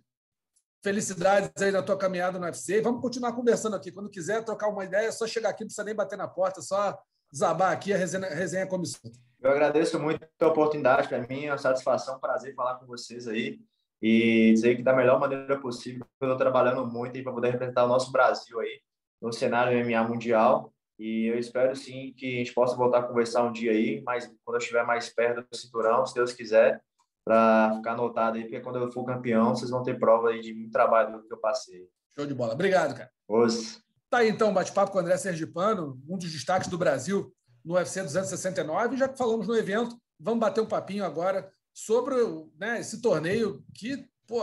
[0.84, 2.82] Felicidades aí na tua caminhada no UFC.
[2.82, 3.92] Vamos continuar conversando aqui.
[3.92, 6.62] Quando quiser trocar uma ideia, é só chegar aqui, não precisa nem bater na porta,
[6.62, 6.98] só
[7.36, 9.12] zabar aqui a resenha, resenha comissão.
[9.42, 13.28] Eu agradeço muito a oportunidade para mim, é uma satisfação, um prazer falar com vocês
[13.28, 13.60] aí
[14.02, 17.88] e dizer que da melhor maneira possível, eu estou trabalhando muito para poder representar o
[17.88, 18.80] nosso Brasil aí
[19.22, 23.44] no cenário MMA mundial e eu espero sim que a gente possa voltar a conversar
[23.44, 26.82] um dia aí, mas quando eu estiver mais perto do cinturão, se Deus quiser,
[27.28, 30.54] para ficar anotado aí, porque quando eu for campeão, vocês vão ter prova aí de
[30.54, 31.90] muito trabalho que eu passei.
[32.16, 32.54] Show de bola.
[32.54, 33.12] Obrigado, cara.
[33.28, 33.82] Os.
[34.10, 37.34] Tá aí então, bate-papo com o André Sergipano, um dos destaques do Brasil
[37.66, 38.96] no UFC 269.
[38.96, 42.16] Já que falamos no evento, vamos bater um papinho agora sobre
[42.58, 44.40] né, esse torneio que, pô,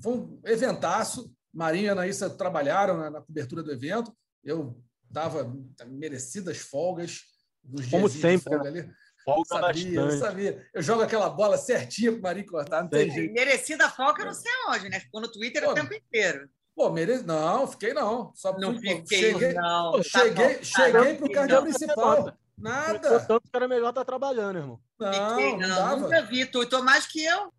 [0.00, 1.34] foi um eventaço.
[1.52, 4.14] Marinho e Anaísa trabalharam na, na cobertura do evento.
[4.44, 4.80] Eu
[5.10, 5.52] dava
[5.88, 7.22] merecidas folgas
[7.64, 8.56] nos Como sempre.
[8.58, 8.68] Né?
[8.68, 8.90] ali.
[9.24, 10.20] Folga sabia, bastante.
[10.20, 10.66] sabia.
[10.74, 13.32] Eu jogo aquela bola certinha pro Marinho cortar, não tem jeito.
[13.32, 15.00] Merecida folga, não sei aonde, né?
[15.00, 16.48] Ficou no Twitter Pô, o tempo inteiro.
[16.74, 17.22] Pô, mere...
[17.22, 18.32] não, fiquei não.
[18.34, 19.92] Só não fiquei, cheguei, não.
[19.92, 22.32] Pô, cheguei, tá cheguei pro cardio principal.
[22.58, 23.20] Nada.
[23.20, 24.80] Tanto que era melhor estar tá trabalhando, irmão.
[24.98, 25.96] Não, fiquei, não, não dava.
[25.96, 26.46] Nunca vi.
[26.46, 27.52] Tu, tu mais que eu.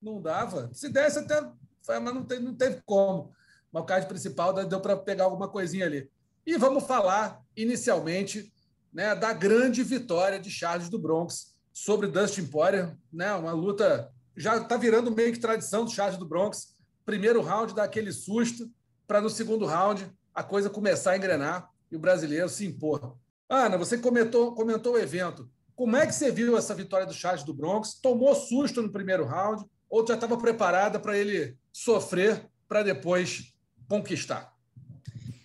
[0.00, 0.70] Não dava.
[0.72, 1.40] Se desse até...
[1.88, 3.32] Mas não teve, não teve como.
[3.72, 6.10] Mas o card principal deu para pegar alguma coisinha ali.
[6.44, 8.52] E vamos falar, inicialmente,
[8.92, 14.56] né, da grande vitória de Charles do Bronx sobre Dustin Poirier, né, uma luta já
[14.56, 16.74] está virando meio que tradição do Charles do Bronx.
[17.04, 18.70] Primeiro round dá aquele susto
[19.06, 23.16] para no segundo round a coisa começar a engrenar e o brasileiro se impor.
[23.48, 25.50] Ana, você comentou, comentou o evento.
[25.74, 27.94] Como é que você viu essa vitória do Charles do Bronx?
[27.94, 33.54] Tomou susto no primeiro round ou já estava preparada para ele sofrer para depois
[33.88, 34.52] conquistar?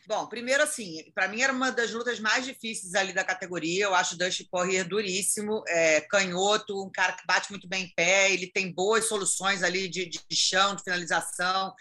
[0.07, 3.83] Bom, primeiro assim, para mim era uma das lutas mais difíceis ali da categoria.
[3.83, 7.93] Eu acho o Dustin Poirier duríssimo, é, canhoto, um cara que bate muito bem em
[7.93, 8.31] pé.
[8.31, 11.75] Ele tem boas soluções ali de, de chão, de finalização,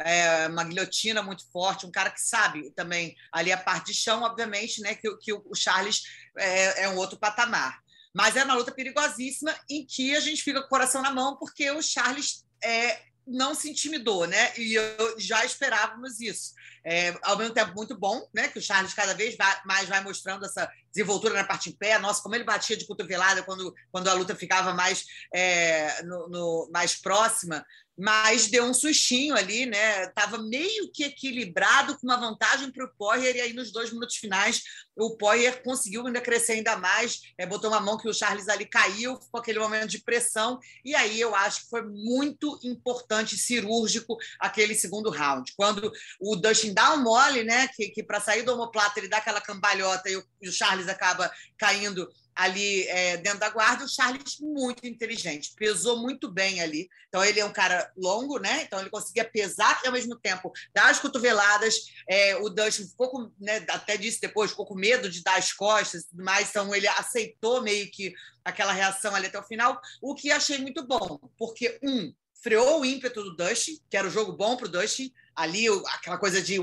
[0.00, 4.22] é, uma guilhotina muito forte, um cara que sabe também ali a parte de chão,
[4.22, 4.96] obviamente, né?
[4.96, 6.02] Que, que o Charles
[6.36, 7.78] é, é um outro patamar.
[8.12, 11.36] Mas é uma luta perigosíssima em que a gente fica com o coração na mão,
[11.36, 14.52] porque o Charles é, não se intimidou, né?
[14.58, 16.52] E eu, já esperávamos isso.
[16.84, 18.48] É, ao mesmo tempo, muito bom, né?
[18.48, 21.98] Que o Charles cada vez mais vai mostrando essa desenvoltura na parte em pé.
[21.98, 26.70] Nossa, como ele batia de cotovelada quando, quando a luta ficava mais, é, no, no,
[26.72, 27.64] mais próxima.
[28.00, 30.06] Mas deu um sustinho ali, né?
[30.08, 34.16] Tava meio que equilibrado com uma vantagem para o Poirier e aí nos dois minutos
[34.16, 34.62] finais
[34.96, 38.64] o Poirier conseguiu ainda crescer ainda mais, é, botou uma mão que o Charles ali
[38.64, 44.16] caiu, ficou aquele momento de pressão e aí eu acho que foi muito importante, cirúrgico
[44.38, 47.68] aquele segundo round, quando o Dustin dá um mole, né?
[47.68, 50.88] Que, que para sair do homoplata ele dá aquela cambalhota e o, e o Charles
[50.88, 56.88] acaba caindo ali é, dentro da guarda, o Charles muito inteligente, pesou muito bem ali.
[57.08, 58.62] Então, ele é um cara longo, né?
[58.62, 61.74] Então, ele conseguia pesar e, ao mesmo tempo, dar as cotoveladas.
[62.08, 65.52] É, o Dustin ficou com, né, até disse depois, ficou com medo de dar as
[65.52, 69.78] costas e tudo mais, então ele aceitou meio que aquela reação ali até o final,
[70.00, 72.10] o que achei muito bom, porque, um,
[72.42, 75.66] freou o ímpeto do Dustin, que era o um jogo bom para o Dustin, ali
[75.86, 76.58] aquela coisa de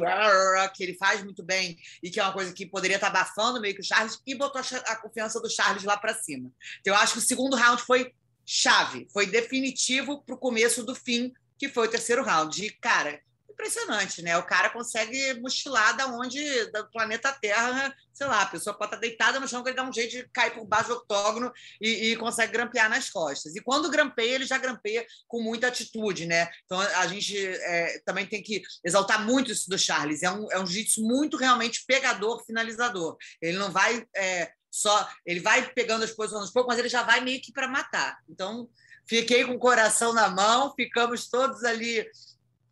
[0.75, 3.73] que ele faz muito bem e que é uma coisa que poderia estar abafando meio
[3.73, 6.51] que o Charles e botou a confiança do Charles lá para cima.
[6.79, 8.13] Então eu acho que o segundo round foi
[8.45, 12.65] chave, foi definitivo para o começo do fim, que foi o terceiro round.
[12.65, 13.19] E, cara,
[13.58, 14.38] impressionante, né?
[14.38, 19.02] O cara consegue mochilar da onde, do planeta Terra, sei lá, a pessoa pode estar
[19.02, 22.12] deitada no chão que ele dá um jeito de cair por baixo do octógono e,
[22.12, 23.56] e consegue grampear nas costas.
[23.56, 26.48] E quando grampeia, ele já grampeia com muita atitude, né?
[26.65, 30.22] Então a gente é, também tem que exaltar muito isso do Charles.
[30.22, 33.17] É um, é um jiu-jitsu muito realmente pegador, finalizador.
[33.41, 35.10] Ele não vai é, só.
[35.26, 38.20] Ele vai pegando as posições aos poucos, mas ele já vai meio que para matar.
[38.30, 38.70] Então.
[39.10, 42.06] Fiquei com o coração na mão, ficamos todos ali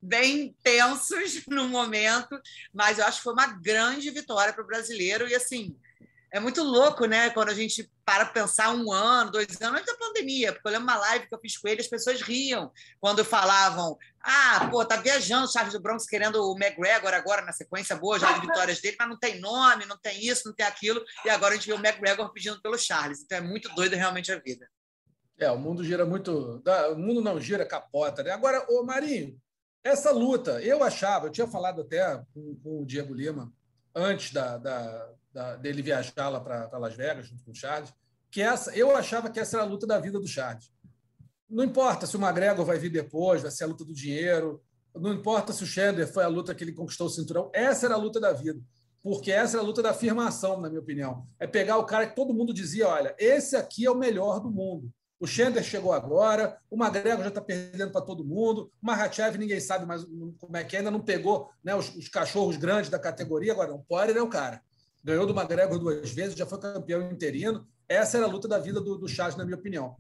[0.06, 2.40] bem tensos no momento,
[2.74, 5.28] mas eu acho que foi uma grande vitória para o brasileiro.
[5.28, 5.76] E assim,
[6.32, 7.30] é muito louco, né?
[7.30, 10.88] Quando a gente para pensar um ano, dois anos antes da pandemia, porque eu lembro
[10.88, 14.98] uma live que eu fiz com ele, as pessoas riam quando falavam: ah, pô, tá
[14.98, 18.98] viajando Charles do Bronx querendo o McGregor agora na sequência boa já de vitórias dele,
[19.00, 21.74] mas não tem nome, não tem isso, não tem aquilo, e agora a gente vê
[21.74, 23.22] o McGregor pedindo pelo Charles.
[23.22, 24.68] Então é muito doido realmente a vida.
[25.38, 26.62] É, o mundo gira muito.
[26.94, 28.32] O mundo não gira capota, né?
[28.32, 29.38] Agora, ô Marinho,
[29.86, 33.54] essa luta, eu achava, eu tinha falado até com, com o Diego Lima,
[33.94, 37.94] antes da, da, da dele viajar lá para Las Vegas, junto com o Charles,
[38.32, 40.74] que essa, eu achava que essa era a luta da vida do Charles.
[41.48, 44.60] Não importa se o McGregor vai vir depois, vai ser a luta do dinheiro,
[44.96, 47.94] não importa se o Chandler foi a luta que ele conquistou o cinturão, essa era
[47.94, 48.60] a luta da vida.
[49.04, 51.28] Porque essa era a luta da afirmação, na minha opinião.
[51.40, 54.50] É pegar o cara que todo mundo dizia: olha, esse aqui é o melhor do
[54.50, 54.92] mundo.
[55.20, 59.62] O Schender chegou agora, o McGregor já está perdendo para todo mundo, o Mahachev ninguém
[59.62, 63.00] sabe mais como é que é, ainda não pegou né, os, os cachorros grandes da
[63.00, 64.62] categoria, agora o Poirier é o cara.
[65.04, 67.66] Ganhou do McGregor duas vezes, já foi campeão interino.
[67.88, 69.96] Essa era a luta da vida do, do Charles, na minha opinião.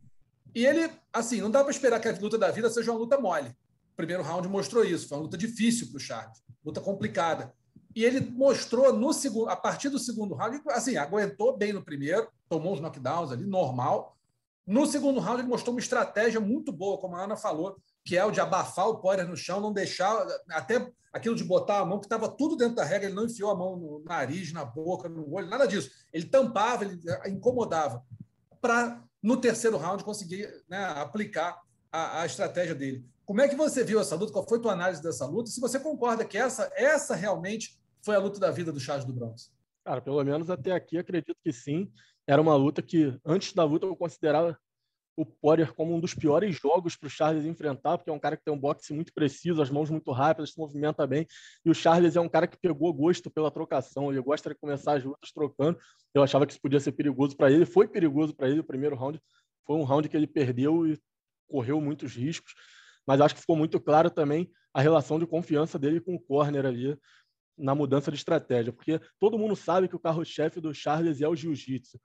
[0.54, 3.20] E ele, assim, não dá para esperar que a luta da vida seja uma luta
[3.20, 3.50] mole.
[3.94, 7.54] O primeiro round mostrou isso, foi uma luta difícil para o Charles, luta complicada.
[7.96, 12.28] E ele mostrou no segundo, a partir do segundo round, assim, aguentou bem no primeiro,
[12.50, 14.18] tomou os knockdowns ali, normal,
[14.68, 18.26] no segundo round, ele mostrou uma estratégia muito boa, como a Ana falou, que é
[18.26, 22.00] o de abafar o Poirier no chão, não deixar, até aquilo de botar a mão,
[22.00, 25.08] que estava tudo dentro da regra, ele não enfiou a mão no nariz, na boca,
[25.08, 25.92] no olho, nada disso.
[26.12, 28.04] Ele tampava, ele incomodava,
[28.60, 33.06] para, no terceiro round, conseguir né, aplicar a, a, estratégia dele.
[33.24, 34.34] Como é que você viu essa luta?
[34.34, 35.50] Qual foi a tua análise dessa luta?
[35.50, 39.14] Se você concorda que essa, essa realmente foi a luta da vida do Charles do
[39.14, 39.52] Bronx?
[39.84, 41.92] Cara, pelo menos até aqui acredito que sim
[42.28, 44.58] era uma luta que, antes da luta, eu considerava
[45.18, 48.36] o Poirier como um dos piores jogos para o Charles enfrentar, porque é um cara
[48.36, 51.26] que tem um boxe muito preciso, as mãos muito rápidas, se movimenta bem.
[51.64, 54.98] E o Charles é um cara que pegou gosto pela trocação, ele gosta de começar
[54.98, 55.80] as lutas trocando.
[56.14, 58.96] Eu achava que isso podia ser perigoso para ele, foi perigoso para ele o primeiro
[58.96, 59.22] round.
[59.66, 61.00] Foi um round que ele perdeu e
[61.48, 62.54] correu muitos riscos,
[63.08, 66.66] mas acho que ficou muito claro também a relação de confiança dele com o corner
[66.66, 66.98] ali
[67.58, 71.36] na mudança de estratégia, porque todo mundo sabe que o carro-chefe do Charles é o
[71.36, 71.98] jiu-jitsu,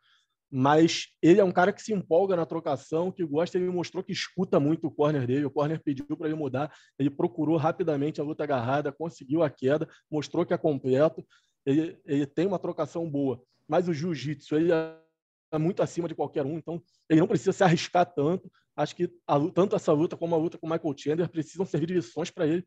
[0.51, 4.13] mas ele é um cara que se empolga na trocação, que gosta, ele mostrou que
[4.13, 8.25] escuta muito o corner dele, o corner pediu para ele mudar, ele procurou rapidamente a
[8.25, 11.25] luta agarrada, conseguiu a queda, mostrou que é completo,
[11.65, 16.45] ele, ele tem uma trocação boa, mas o jiu-jitsu, ele é muito acima de qualquer
[16.45, 20.35] um, então ele não precisa se arriscar tanto, acho que a, tanto essa luta como
[20.35, 22.67] a luta com o Michael Chandler precisam servir de lições para ele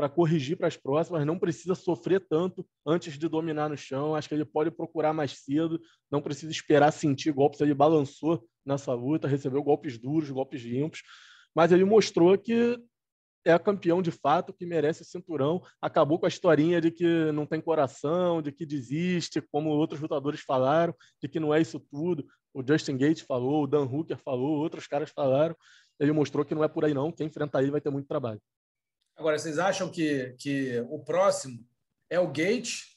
[0.00, 4.14] para corrigir para as próximas, não precisa sofrer tanto antes de dominar no chão.
[4.14, 5.78] Acho que ele pode procurar mais cedo,
[6.10, 7.60] não precisa esperar sentir golpes.
[7.60, 11.02] Ele balançou nessa luta, recebeu golpes duros, golpes limpos,
[11.54, 12.82] mas ele mostrou que
[13.44, 15.62] é campeão de fato, que merece o cinturão.
[15.82, 20.40] Acabou com a historinha de que não tem coração, de que desiste, como outros lutadores
[20.40, 22.24] falaram, de que não é isso tudo.
[22.54, 25.54] O Justin Gates falou, o Dan Hooker falou, outros caras falaram.
[25.98, 27.12] Ele mostrou que não é por aí não.
[27.12, 28.40] Quem enfrentar ele vai ter muito trabalho.
[29.20, 31.62] Agora, vocês acham que, que o próximo
[32.08, 32.96] é o Gate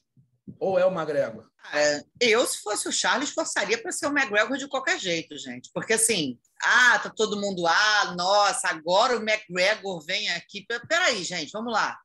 [0.58, 1.50] Ou é o McGregor?
[1.74, 5.70] É, eu, se fosse o Charles, forçaria para ser o McGregor de qualquer jeito, gente.
[5.74, 10.66] Porque assim, ah, tá todo mundo, ah, nossa, agora o McGregor vem aqui.
[10.88, 12.00] Peraí, gente, vamos lá.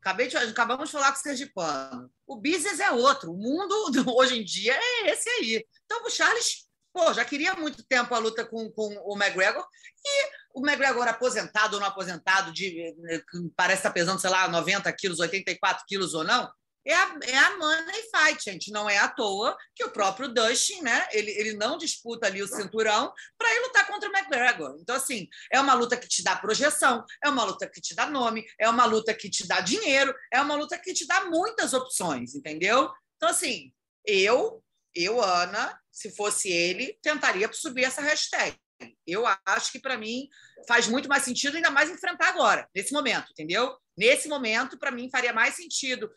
[0.00, 2.08] Acabei de, acabamos de falar com o Sergipano.
[2.24, 3.32] O business é outro.
[3.32, 3.74] O mundo
[4.16, 5.66] hoje em dia é esse aí.
[5.84, 6.65] Então, o Charles,
[6.96, 9.62] pô, já queria muito tempo a luta com, com o McGregor.
[10.02, 12.94] E o McGregor aposentado ou não aposentado, de,
[13.54, 16.50] parece estar tá pesando, sei lá, 90 quilos, 84 quilos ou não,
[16.86, 18.70] é a, é a money fight, gente.
[18.70, 21.06] Não é à toa que o próprio Dustin, né?
[21.12, 24.78] Ele, ele não disputa ali o cinturão para ir lutar contra o McGregor.
[24.80, 28.06] Então, assim, é uma luta que te dá projeção, é uma luta que te dá
[28.06, 31.74] nome, é uma luta que te dá dinheiro, é uma luta que te dá muitas
[31.74, 32.90] opções, entendeu?
[33.16, 33.70] Então, assim,
[34.06, 34.62] eu,
[34.94, 38.54] eu, Ana, se fosse ele, tentaria subir essa hashtag.
[39.06, 40.28] Eu acho que, para mim,
[40.68, 43.74] faz muito mais sentido, ainda mais enfrentar agora, nesse momento, entendeu?
[43.96, 46.12] Nesse momento, para mim, faria mais sentido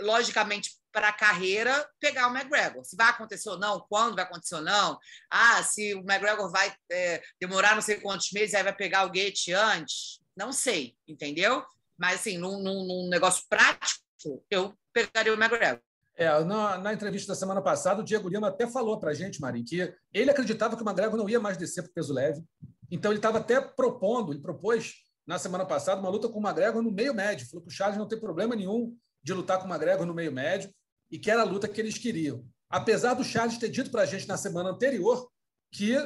[0.00, 2.84] logicamente, para a carreira, pegar o McGregor.
[2.84, 4.96] Se vai acontecer ou não, quando vai acontecer ou não.
[5.28, 9.10] Ah, se o McGregor vai é, demorar não sei quantos meses, aí vai pegar o
[9.10, 10.20] Gate antes.
[10.36, 11.64] Não sei, entendeu?
[11.98, 14.04] Mas, assim, num, num, num negócio prático,
[14.48, 15.82] eu pegaria o McGregor.
[16.16, 19.40] É, na, na, entrevista da semana passada, o Diego Lima até falou para a gente,
[19.40, 22.42] Marinho, que ele acreditava que o McGregor não ia mais descer para o peso leve.
[22.90, 24.94] Então, ele estava até propondo, ele propôs
[25.26, 27.48] na semana passada uma luta com o McGregor no meio médio.
[27.48, 30.30] Falou que o Charles não tem problema nenhum de lutar com o McGregor no meio
[30.30, 30.70] médio
[31.10, 32.44] e que era a luta que eles queriam.
[32.68, 35.28] Apesar do Charles ter dito para a gente na semana anterior
[35.72, 35.96] que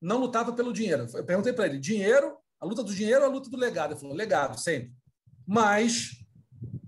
[0.00, 1.06] não lutava pelo dinheiro.
[1.14, 3.92] Eu perguntei para ele: dinheiro, a luta do dinheiro ou a luta do legado?
[3.92, 4.92] Ele falou: legado, sempre.
[5.46, 6.21] Mas,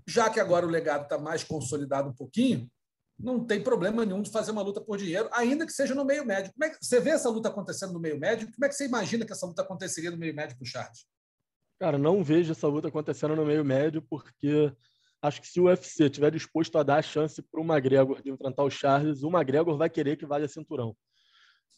[0.07, 2.69] já que agora o legado está mais consolidado um pouquinho,
[3.17, 6.25] não tem problema nenhum de fazer uma luta por dinheiro, ainda que seja no meio
[6.25, 6.51] médio.
[6.53, 8.51] Como é que você vê essa luta acontecendo no meio médio?
[8.51, 11.05] Como é que você imagina que essa luta aconteceria no meio médio para o Charles?
[11.79, 14.71] Cara, não vejo essa luta acontecendo no meio médio, porque
[15.21, 18.29] acho que se o UFC estiver disposto a dar a chance para o McGregor de
[18.29, 20.95] enfrentar o Charles, o McGregor vai querer que valha cinturão.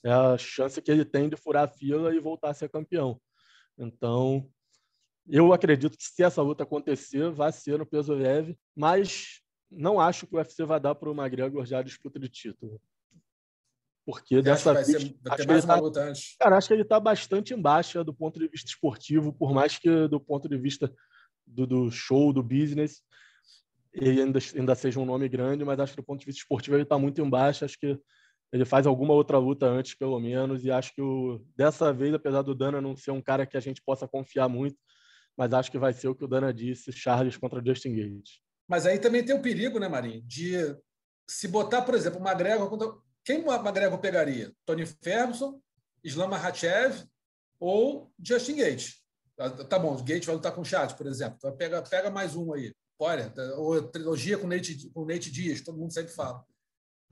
[0.04, 3.20] É a chance que ele tem de furar a fila e voltar a ser campeão.
[3.78, 4.50] Então,
[5.30, 10.26] eu acredito que se essa luta acontecer, vai ser no peso leve, mas não acho
[10.26, 12.82] que o UFC vai dar para o McGregor já a disputa de título.
[14.06, 14.88] Porque Você dessa vez.
[14.88, 18.70] Ser, acho que, tá, cara, acho que ele está bastante embaixo do ponto de vista
[18.70, 20.94] esportivo, por mais que do ponto de vista
[21.46, 23.02] do, do show, do business,
[23.94, 26.78] ele ainda, ainda seja um nome grande, mas acho que do ponto de vista esportivo
[26.78, 27.66] ele está muito embaixo.
[27.66, 28.00] Acho que
[28.54, 32.44] ele faz alguma outra luta antes, pelo menos, e acho que o, dessa vez, apesar
[32.44, 34.78] do Dana não ser um cara que a gente possa confiar muito,
[35.38, 38.42] mas acho que vai ser o que o Dana disse, Charles contra Justin Gates.
[38.68, 40.76] Mas aí também tem o perigo, né, Marinho, de
[41.30, 42.92] se botar, por exemplo, o McGregor contra...
[43.24, 44.52] Quem o McGregor pegaria?
[44.66, 45.62] Tony Ferguson,
[46.04, 47.06] Islam Makhachev
[47.60, 49.04] ou Justin Gates?
[49.36, 51.36] Tá, tá bom, o Gates vai lutar com o Charles, por exemplo.
[51.38, 52.74] Então pega, pega mais um aí.
[53.00, 56.44] Olha, ou trilogia com o Nate, com Nate Dias, todo mundo sempre fala.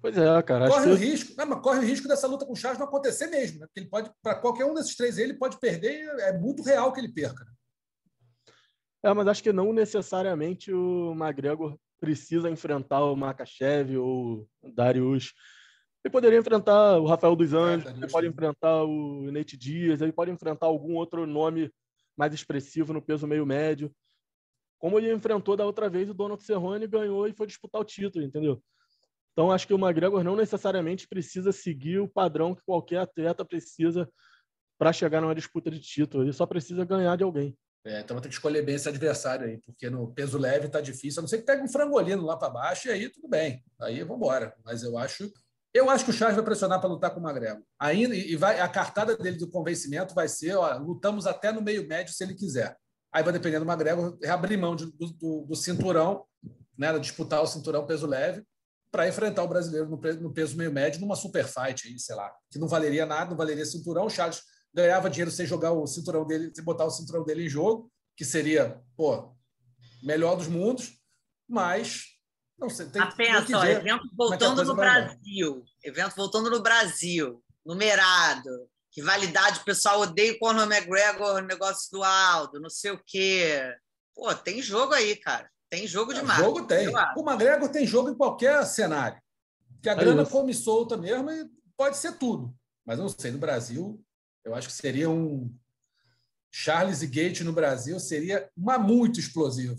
[0.02, 0.68] Pois é, cara.
[0.68, 1.06] Corre o que...
[1.06, 3.68] risco, não, mas corre o risco dessa luta com o Charles não acontecer mesmo, né?
[3.68, 7.00] Porque ele pode, para qualquer um desses três, ele pode perder, é muito real que
[7.00, 7.46] ele perca.
[9.06, 15.34] É, mas acho que não necessariamente o McGregor precisa enfrentar o Makachev ou o Darius.
[16.04, 20.02] Ele poderia enfrentar o Rafael dos é, Anjos, é, ele pode enfrentar o Nate Dias,
[20.02, 21.72] ele pode enfrentar algum outro nome
[22.18, 23.94] mais expressivo no peso meio médio
[24.86, 28.24] como ele enfrentou da outra vez o Donald Cerrone, ganhou e foi disputar o título,
[28.24, 28.62] entendeu?
[29.32, 34.08] Então, acho que o McGregor não necessariamente precisa seguir o padrão que qualquer atleta precisa
[34.78, 36.24] para chegar numa disputa de título.
[36.24, 37.58] Ele só precisa ganhar de alguém.
[37.86, 41.20] É, então, tem que escolher bem esse adversário aí, porque no peso leve está difícil.
[41.20, 43.64] A não ser que pegue um frangolino lá para baixo e aí tudo bem.
[43.80, 44.56] Aí vamos embora.
[44.64, 45.32] Mas eu acho
[45.76, 47.62] eu acho que o Charles vai pressionar para lutar com o McGregor.
[47.78, 51.86] Ainda, e vai, a cartada dele do convencimento vai ser: ó, lutamos até no meio
[51.86, 52.78] médio se ele quiser.
[53.12, 56.24] Aí vai depender do McGregor reabrir mão de, do, do, cinturão,
[56.78, 58.42] né, disputar o cinturão peso leve,
[58.90, 62.34] para enfrentar o brasileiro no, no, peso meio médio numa super fight, aí, sei lá,
[62.50, 64.06] que não valeria nada, não valeria cinturão.
[64.06, 64.42] O Charles
[64.76, 68.26] ganhava dinheiro sem jogar o cinturão dele, sem botar o cinturão dele em jogo, que
[68.26, 69.34] seria, pô,
[70.04, 71.00] melhor dos mundos,
[71.48, 72.04] mas
[72.60, 77.42] não sei, tem, Apenas, tem ó, evento é voltando no Brasil, evento voltando no Brasil,
[77.66, 78.50] numerado,
[78.92, 83.62] que validade, o pessoal odeia o Conor McGregor, negócio do Aldo, não sei o quê.
[84.14, 85.50] Pô, tem jogo aí, cara.
[85.70, 86.40] Tem jogo é, demais.
[86.40, 86.88] Jogo tem.
[87.18, 89.22] O McGregor tem jogo em qualquer cenário.
[89.82, 92.56] Que a é grana come solta mesmo e pode ser tudo.
[92.86, 94.02] Mas não sei, no Brasil,
[94.46, 95.54] eu acho que seria um.
[96.52, 99.76] Charles e Gate no Brasil seria uma muito explosivo.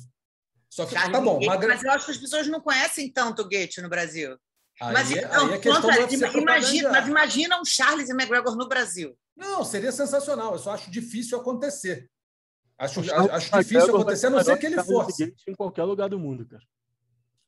[0.68, 1.38] Só que Charles tá bom.
[1.38, 4.36] Gate, Mas eu acho que as pessoas não conhecem tanto o Gate no Brasil.
[4.78, 8.68] Aí, mas, é, então, aí é contra, imagina, mas imagina um Charles e McGregor no
[8.68, 9.16] Brasil.
[9.34, 10.52] Não, seria sensacional.
[10.52, 12.10] Eu só acho difícil acontecer.
[12.78, 15.34] Acho, acho, acho difícil acontecer, a não ser que ele force.
[15.48, 16.62] Em qualquer lugar do mundo, cara.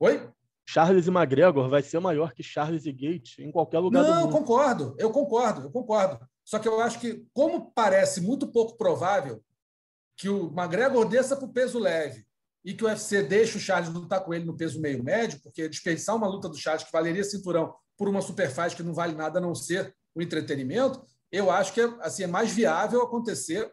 [0.00, 0.30] Oi?
[0.66, 4.14] Charles e McGregor vai ser maior que Charles e Gate em qualquer lugar Não, do
[4.14, 4.24] mundo.
[4.24, 6.26] Não, concordo, eu concordo, eu concordo.
[6.48, 9.44] Só que eu acho que, como parece muito pouco provável
[10.16, 12.24] que o McGregor desça para o peso leve
[12.64, 15.68] e que o UFC deixe o Charles lutar com ele no peso meio médio, porque
[15.68, 19.38] desperdiçar uma luta do Charles que valeria cinturão por uma superfight que não vale nada
[19.38, 23.70] a não ser o entretenimento, eu acho que é, assim, é mais viável acontecer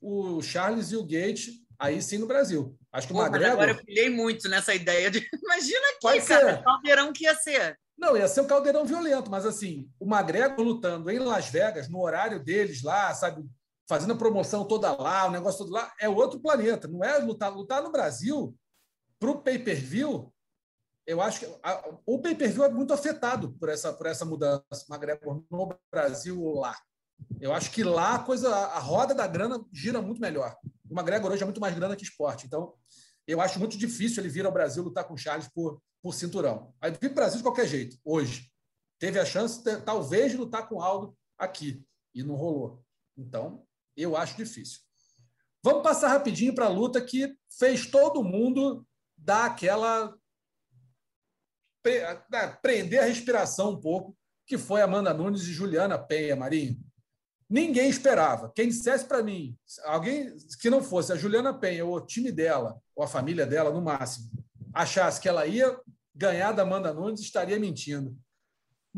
[0.00, 2.76] o Charles e o Gate aí sim no Brasil.
[2.90, 3.52] Acho que o McGregor...
[3.52, 5.18] Agora eu pilhei muito nessa ideia de...
[5.44, 6.60] Imagina aqui, Pode cara, ser.
[6.60, 7.78] o caldeirão que ia ser.
[7.98, 12.00] Não, ia ser um caldeirão violento, mas assim, o McGregor lutando em Las Vegas, no
[12.02, 13.48] horário deles lá, sabe,
[13.88, 16.86] fazendo a promoção toda lá, o negócio todo lá, é outro planeta.
[16.88, 18.54] Não é lutar, lutar no Brasil
[19.18, 20.32] para o pay-per-view.
[21.06, 25.42] Eu acho que a, o pay-per-view é muito afetado por essa, por essa mudança, McGregor
[25.50, 26.76] no Brasil ou lá.
[27.40, 30.54] Eu acho que lá a coisa, a roda da grana gira muito melhor.
[30.90, 32.46] O McGregor hoje é muito mais grana que esporte.
[32.46, 32.74] Então,
[33.26, 36.74] eu acho muito difícil ele vir ao Brasil lutar com o Charles por, por cinturão.
[36.80, 38.50] Aí vir para o Brasil de qualquer jeito, hoje.
[38.98, 41.84] Teve a chance, talvez, de lutar com o Aldo aqui.
[42.14, 42.82] E não rolou.
[43.16, 43.66] Então,
[43.96, 44.80] eu acho difícil.
[45.62, 50.16] Vamos passar rapidinho para a luta que fez todo mundo dar aquela.
[52.62, 54.16] prender a respiração um pouco,
[54.46, 56.80] que foi Amanda Nunes e Juliana Penha, Marinho.
[57.48, 58.50] Ninguém esperava.
[58.54, 62.76] Quem dissesse para mim, alguém que não fosse a Juliana Penha ou o time dela,
[62.94, 64.30] ou a família dela, no máximo,
[64.74, 65.78] achasse que ela ia
[66.14, 68.16] ganhar da Amanda Nunes, estaria mentindo.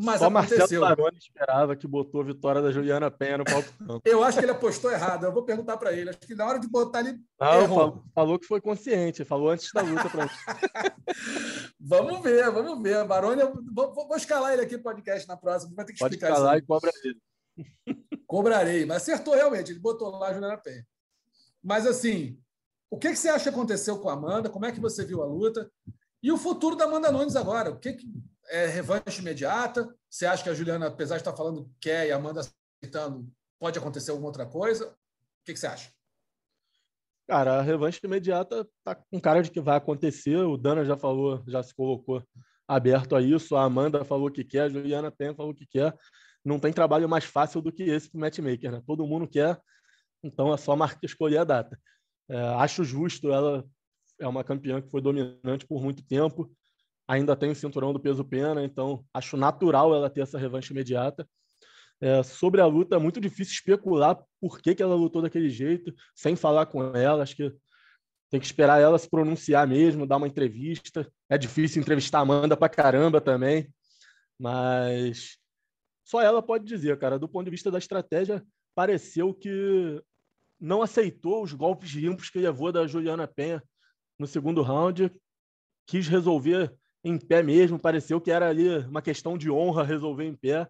[0.00, 0.58] Mas Só aconteceu.
[0.58, 3.68] Marcelo Baroni esperava que botou a vitória da Juliana Penha no palco.
[4.06, 5.24] Eu acho que ele apostou errado.
[5.24, 6.10] Eu vou perguntar para ele.
[6.10, 7.18] Acho que na hora de botar ele.
[7.40, 9.24] Não, falou, falou, que foi consciente.
[9.24, 10.30] Falou antes da luta para
[11.80, 13.04] Vamos ver, vamos ver.
[13.06, 13.42] Baroni,
[13.74, 15.74] vou, vou, escalar ele aqui no podcast na próxima.
[15.74, 16.64] Vai ter que Pode explicar escalar isso.
[16.64, 17.18] e cobra ele.
[18.26, 20.86] Cobrarei, mas acertou realmente, ele botou lá a Juliana Penha.
[21.62, 22.38] Mas assim,
[22.90, 24.50] o que, que você acha que aconteceu com a Amanda?
[24.50, 25.70] Como é que você viu a luta?
[26.22, 27.70] E o futuro da Amanda Nunes agora?
[27.70, 28.06] O que, que
[28.48, 29.88] é revanche imediata?
[30.08, 33.30] Você acha que a Juliana, apesar de estar falando que quer e a Amanda aceitando,
[33.58, 34.88] pode acontecer alguma outra coisa?
[34.88, 34.94] O
[35.44, 35.90] que, que você acha?
[37.28, 40.36] Cara, a revanche imediata tá com cara de que vai acontecer.
[40.36, 42.22] O Dana já falou, já se colocou
[42.66, 43.54] aberto a isso.
[43.54, 45.94] A Amanda falou que quer, a Juliana Penha falou que quer
[46.48, 48.82] não tem trabalho mais fácil do que esse para o matchmaker, né?
[48.86, 49.60] Todo mundo quer,
[50.22, 51.78] então é só a marca escolher a data.
[52.28, 53.64] É, acho justo, ela
[54.18, 56.50] é uma campeã que foi dominante por muito tempo,
[57.06, 61.28] ainda tem o cinturão do peso pena, então acho natural ela ter essa revanche imediata.
[62.00, 65.92] É, sobre a luta, é muito difícil especular por que, que ela lutou daquele jeito,
[66.14, 67.22] sem falar com ela.
[67.24, 67.52] Acho que
[68.30, 71.10] tem que esperar ela se pronunciar mesmo, dar uma entrevista.
[71.28, 73.68] É difícil entrevistar a Amanda pra caramba também,
[74.38, 75.37] mas
[76.08, 77.18] só ela pode dizer, cara.
[77.18, 78.42] Do ponto de vista da estratégia,
[78.74, 80.02] pareceu que
[80.58, 83.62] não aceitou os golpes limpos que levou da Juliana Penha
[84.18, 85.12] no segundo round,
[85.86, 90.34] quis resolver em pé mesmo, pareceu que era ali uma questão de honra resolver em
[90.34, 90.66] pé,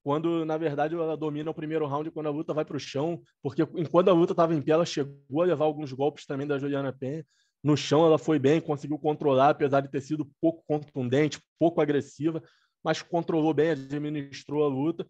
[0.00, 3.20] quando na verdade ela domina o primeiro round quando a luta vai para o chão,
[3.42, 6.56] porque enquanto a luta estava em pé, ela chegou a levar alguns golpes também da
[6.56, 7.26] Juliana Penha.
[7.64, 12.40] No chão ela foi bem, conseguiu controlar, apesar de ter sido pouco contundente, pouco agressiva
[12.88, 15.06] mas controlou bem, administrou a luta.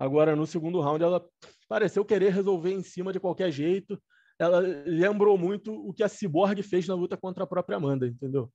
[0.00, 1.24] Agora, no segundo round, ela
[1.68, 4.02] pareceu querer resolver em cima de qualquer jeito.
[4.36, 8.50] Ela lembrou muito o que a Cyborg fez na luta contra a própria Amanda, entendeu?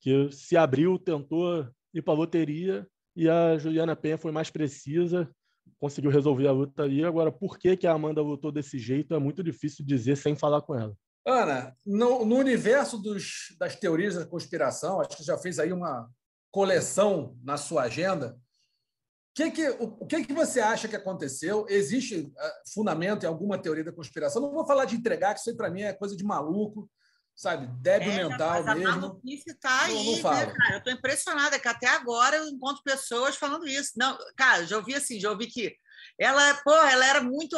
[0.00, 5.30] Que se abriu, tentou ir para a loteria e a Juliana Penha foi mais precisa,
[5.78, 7.04] conseguiu resolver a luta ali.
[7.04, 10.62] Agora, por que, que a Amanda lutou desse jeito é muito difícil dizer sem falar
[10.62, 10.96] com ela.
[11.26, 16.08] Ana, no, no universo dos, das teorias da conspiração, acho que já fez aí uma,
[16.50, 18.38] coleção na sua agenda.
[19.34, 21.64] Que que, o, que, que você acha que aconteceu?
[21.68, 24.42] Existe uh, fundamento em alguma teoria da conspiração?
[24.42, 26.90] Não vou falar de entregar, que isso aí para mim é coisa de maluco,
[27.36, 27.68] sabe?
[27.80, 28.92] Débil é, mental mas mesmo.
[28.92, 30.72] A maluquice está aí, não, não né, cara?
[30.72, 33.92] Eu estou impressionada que até agora eu encontro pessoas falando isso.
[33.96, 35.72] Não, cara, já ouvi assim, já ouvi que
[36.18, 37.56] ela, pô, ela era muito,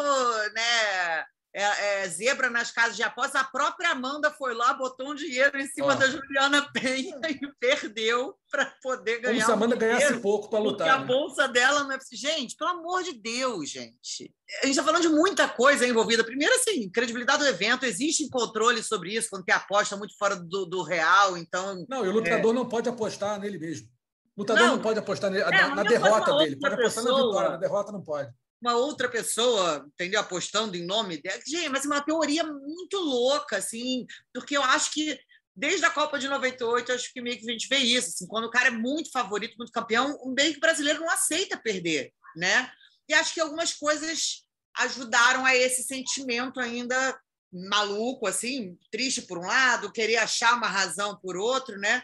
[0.54, 1.24] né?
[1.52, 5.58] É, é, zebra nas casas de apostas, a própria Amanda foi lá, botou um dinheiro
[5.58, 5.96] em cima oh.
[5.96, 9.34] da Juliana Penha e perdeu para poder ganhar.
[9.34, 10.86] Como se a Amanda um ganhasse pouco para lutar.
[10.86, 11.04] Porque né?
[11.04, 11.98] a bolsa dela não é.
[12.12, 14.32] Gente, pelo amor de Deus, gente.
[14.62, 16.24] A gente está falando de muita coisa envolvida.
[16.24, 20.66] Primeiro, assim, credibilidade do evento, existe controle sobre isso, quando tem aposta muito fora do,
[20.66, 21.36] do real.
[21.36, 21.84] Então.
[21.88, 22.54] Não, e o lutador é...
[22.54, 23.88] não pode apostar nele mesmo.
[24.36, 27.18] O lutador não, não pode apostar nele, é, na, na derrota dele, pode apostar pessoa...
[27.18, 30.20] na vitória, na derrota não pode uma outra pessoa, entendeu?
[30.20, 31.40] Apostando em nome dela.
[31.46, 35.18] Gente, mas é uma teoria muito louca, assim, porque eu acho que
[35.56, 38.44] desde a Copa de 98, acho que meio que a gente vê isso, assim, quando
[38.44, 42.70] o cara é muito favorito, muito campeão, um meio que brasileiro não aceita perder, né?
[43.08, 44.44] E acho que algumas coisas
[44.78, 47.18] ajudaram a esse sentimento ainda
[47.52, 52.02] maluco, assim, triste por um lado, querer achar uma razão por outro, né?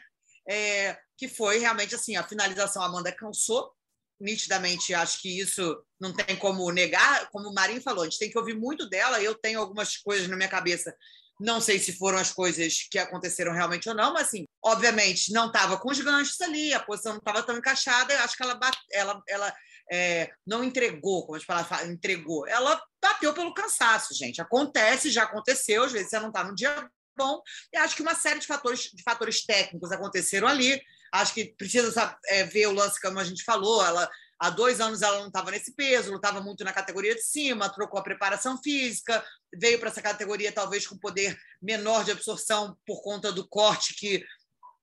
[0.48, 3.72] É, que foi realmente assim, a finalização a Amanda cansou,
[4.20, 8.30] nitidamente acho que isso não tem como negar, como o Marinho falou, a gente tem
[8.30, 10.94] que ouvir muito dela, eu tenho algumas coisas na minha cabeça,
[11.38, 15.48] não sei se foram as coisas que aconteceram realmente ou não, mas assim, obviamente não
[15.48, 18.58] estava com os ganchos ali, a posição não estava tão encaixada, acho que ela,
[18.92, 19.54] ela, ela
[19.92, 25.24] é, não entregou, como a gente fala, entregou, ela bateu pelo cansaço, gente, acontece, já
[25.24, 27.40] aconteceu, às vezes você não está no dia bom,
[27.72, 30.80] e acho que uma série de fatores, de fatores técnicos aconteceram ali,
[31.12, 33.84] Acho que precisa é, ver o lance, como a gente falou.
[33.84, 37.68] Ela, há dois anos ela não estava nesse peso, lutava muito na categoria de cima,
[37.68, 43.02] trocou a preparação física, veio para essa categoria talvez com poder menor de absorção por
[43.02, 44.24] conta do corte que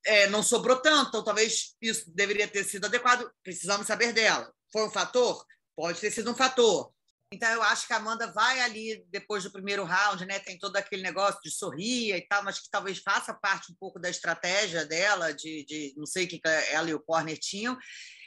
[0.05, 3.29] é, não sobrou tanto, então talvez isso deveria ter sido adequado.
[3.43, 4.51] Precisamos saber dela.
[4.71, 5.45] Foi um fator?
[5.75, 6.91] Pode ter sido um fator.
[7.33, 10.39] Então, eu acho que a Amanda vai ali depois do primeiro round, né?
[10.39, 13.99] Tem todo aquele negócio de sorrir e tal, mas que talvez faça parte um pouco
[13.99, 16.39] da estratégia dela, de, de não sei o que
[16.71, 17.77] ela e o Corner tinham.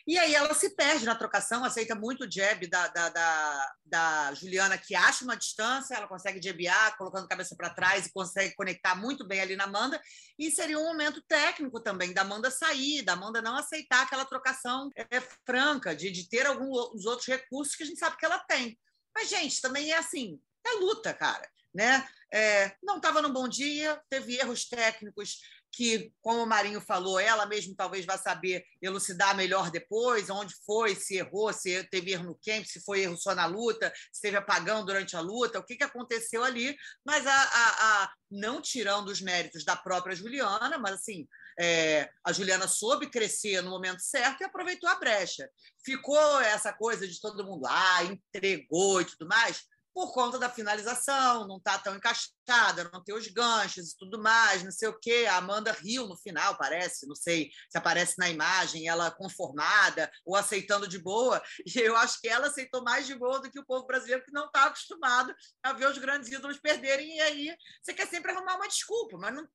[0.08, 4.34] E aí ela se perde na trocação, aceita muito o jab da, da, da, da
[4.34, 8.54] Juliana, que acha uma distância, ela consegue jabear, colocando a cabeça para trás e consegue
[8.54, 10.00] conectar muito bem ali na Amanda.
[10.38, 14.90] E seria um momento técnico também da Amanda sair, da Amanda não aceitar aquela trocação
[14.96, 18.78] é, franca, de, de ter alguns outros recursos que a gente sabe que ela tem.
[19.16, 21.48] Mas, gente, também é assim, é luta, cara.
[21.74, 22.06] Né?
[22.30, 25.40] É, não estava num bom dia, teve erros técnicos
[25.76, 30.94] que, como o Marinho falou, ela mesmo talvez vá saber elucidar melhor depois, onde foi,
[30.94, 34.38] se errou, se teve erro no camp, se foi erro só na luta, se teve
[34.38, 36.74] apagão durante a luta, o que, que aconteceu ali,
[37.04, 41.28] mas a, a, a não tirando os méritos da própria Juliana, mas assim,
[41.60, 45.46] é, a Juliana soube crescer no momento certo e aproveitou a brecha.
[45.84, 49.62] Ficou essa coisa de todo mundo, ah, entregou e tudo mais,
[49.96, 54.62] por conta da finalização, não está tão encaixada, não tem os ganchos e tudo mais,
[54.62, 55.24] não sei o quê.
[55.26, 60.36] A Amanda riu no final, parece, não sei se aparece na imagem, ela conformada ou
[60.36, 61.42] aceitando de boa.
[61.64, 64.32] E eu acho que ela aceitou mais de boa do que o povo brasileiro, que
[64.32, 67.16] não está acostumado a ver os grandes ídolos perderem.
[67.16, 69.48] E aí você quer sempre arrumar uma desculpa, mas não,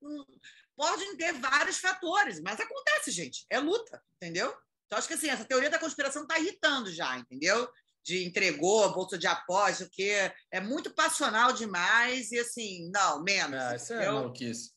[0.00, 0.26] não
[0.74, 4.56] podem ter vários fatores, mas acontece, gente, é luta, entendeu?
[4.86, 7.70] Então, acho que assim, essa teoria da conspiração está irritando já, entendeu?
[8.04, 10.10] De entregou a bolsa de aposta, que
[10.50, 13.60] é muito passional demais e assim, não, menos.
[13.60, 14.12] É, isso é eu...
[14.14, 14.72] maluquice.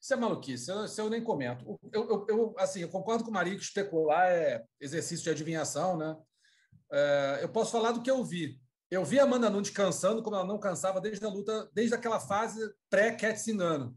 [0.00, 1.80] Isso é maluquice, eu, isso eu nem comento.
[1.92, 5.96] Eu, eu, eu, assim, eu concordo com o Maria que especular é exercício de adivinhação,
[5.96, 6.16] né?
[6.92, 8.60] É, eu posso falar do que eu vi.
[8.88, 12.20] Eu vi a Amanda Nunes cansando, como ela não cansava desde a luta, desde aquela
[12.20, 13.96] fase pré-Cat Singano.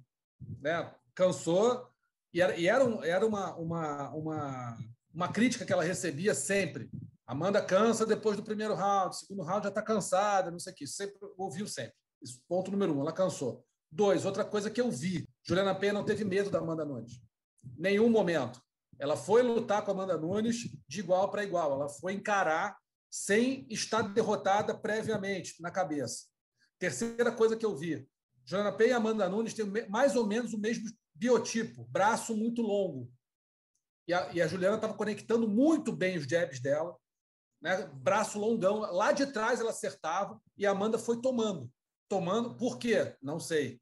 [0.60, 0.92] Né?
[1.14, 1.88] Cansou,
[2.34, 4.78] e era, e era, um, era uma, uma, uma,
[5.14, 6.90] uma crítica que ela recebia sempre
[7.30, 10.88] Amanda cansa depois do primeiro round, segundo round já está cansada, não sei o que.
[10.88, 11.94] Sempre ouviu sempre.
[12.20, 13.64] Isso, ponto número um, ela cansou.
[13.92, 17.22] Dois, outra coisa que eu vi: Juliana Penha não teve medo da Amanda Nunes.
[17.78, 18.60] Nenhum momento.
[18.98, 21.74] Ela foi lutar com a Amanda Nunes de igual para igual.
[21.74, 22.76] Ela foi encarar
[23.12, 26.26] sem estar derrotada previamente na cabeça.
[26.80, 28.10] Terceira coisa que eu vi:
[28.44, 33.08] Juliana Penha e Amanda Nunes têm mais ou menos o mesmo biotipo, braço muito longo.
[34.08, 36.98] E a, e a Juliana estava conectando muito bem os jabs dela
[37.62, 37.88] né?
[37.94, 38.80] braço longão.
[38.80, 41.70] Lá de trás ela acertava e a Amanda foi tomando.
[42.08, 43.16] Tomando, por quê?
[43.22, 43.80] Não sei.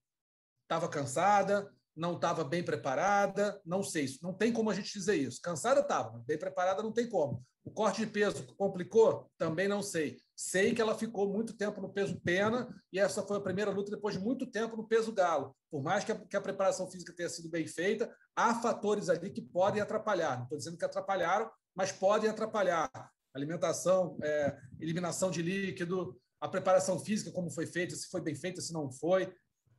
[0.64, 4.06] Estava cansada, não estava bem preparada, não sei.
[4.06, 5.42] Isso não tem como a gente dizer isso.
[5.42, 7.44] Cansada estava, bem preparada não tem como.
[7.64, 9.30] O corte de peso complicou?
[9.38, 10.18] Também não sei.
[10.36, 13.92] Sei que ela ficou muito tempo no peso pena e essa foi a primeira luta
[13.92, 15.56] depois de muito tempo no peso galo.
[15.70, 19.32] Por mais que a, que a preparação física tenha sido bem feita, há fatores ali
[19.32, 20.38] que podem atrapalhar.
[20.38, 22.90] Não estou dizendo que atrapalharam, mas podem atrapalhar
[23.38, 28.62] alimentação, é, eliminação de líquido, a preparação física, como foi feita, se foi bem feita,
[28.62, 29.34] se não foi.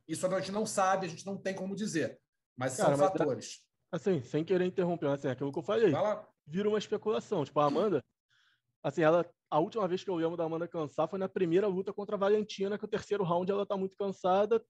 [0.07, 2.19] Isso a gente não sabe, a gente não tem como dizer.
[2.57, 3.59] Mas Cara, são mas, fatores.
[3.91, 5.93] Assim, sem querer interromper, assim, aquilo que eu falei,
[6.45, 7.45] vira uma especulação.
[7.45, 8.03] Tipo, a Amanda,
[8.83, 11.93] assim, ela, a última vez que eu lembro da Amanda cansar foi na primeira luta
[11.93, 14.63] contra a Valentina, que o terceiro round ela tá muito cansada,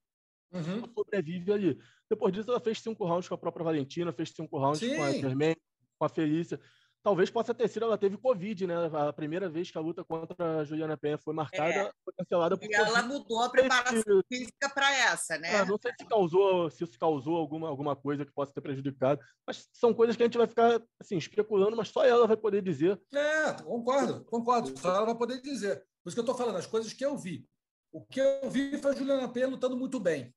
[0.51, 0.83] uhum.
[0.93, 1.79] sobrevive ali.
[2.09, 4.95] Depois disso, ela fez cinco rounds com a própria Valentina, fez cinco rounds Sim.
[4.95, 5.61] com a Germaine,
[5.97, 6.59] com a Felícia
[7.03, 8.75] talvez possa ter sido, ela teve Covid, né?
[8.93, 11.91] A primeira vez que a luta contra a Juliana Penha foi marcada, é.
[12.03, 12.89] foi cancelada por E COVID.
[12.89, 15.55] ela mudou a preparação física para essa, né?
[15.55, 19.21] É, não sei se causou, se isso causou alguma, alguma coisa que possa ter prejudicado,
[19.47, 22.61] mas são coisas que a gente vai ficar assim, especulando, mas só ela vai poder
[22.61, 22.99] dizer.
[23.13, 24.77] É, concordo, concordo.
[24.77, 25.83] Só ela vai poder dizer.
[26.03, 27.47] Por isso que eu estou falando, as coisas que eu vi.
[27.91, 30.33] O que eu vi foi a Juliana Penha lutando muito bem.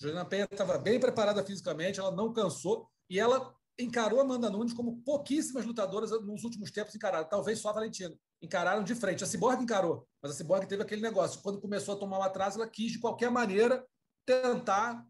[0.00, 4.72] A Juliana Penha estava bem preparada fisicamente, ela não cansou e ela encarou Amanda Nunes
[4.72, 8.14] como pouquíssimas lutadoras nos últimos tempos encararam, talvez só a Valentina.
[8.40, 9.24] Encararam de frente.
[9.24, 11.40] A Cyborg encarou, mas a Cyborg teve aquele negócio.
[11.42, 13.86] Quando começou a tomar o atraso, ela quis, de qualquer maneira,
[14.26, 15.04] tentar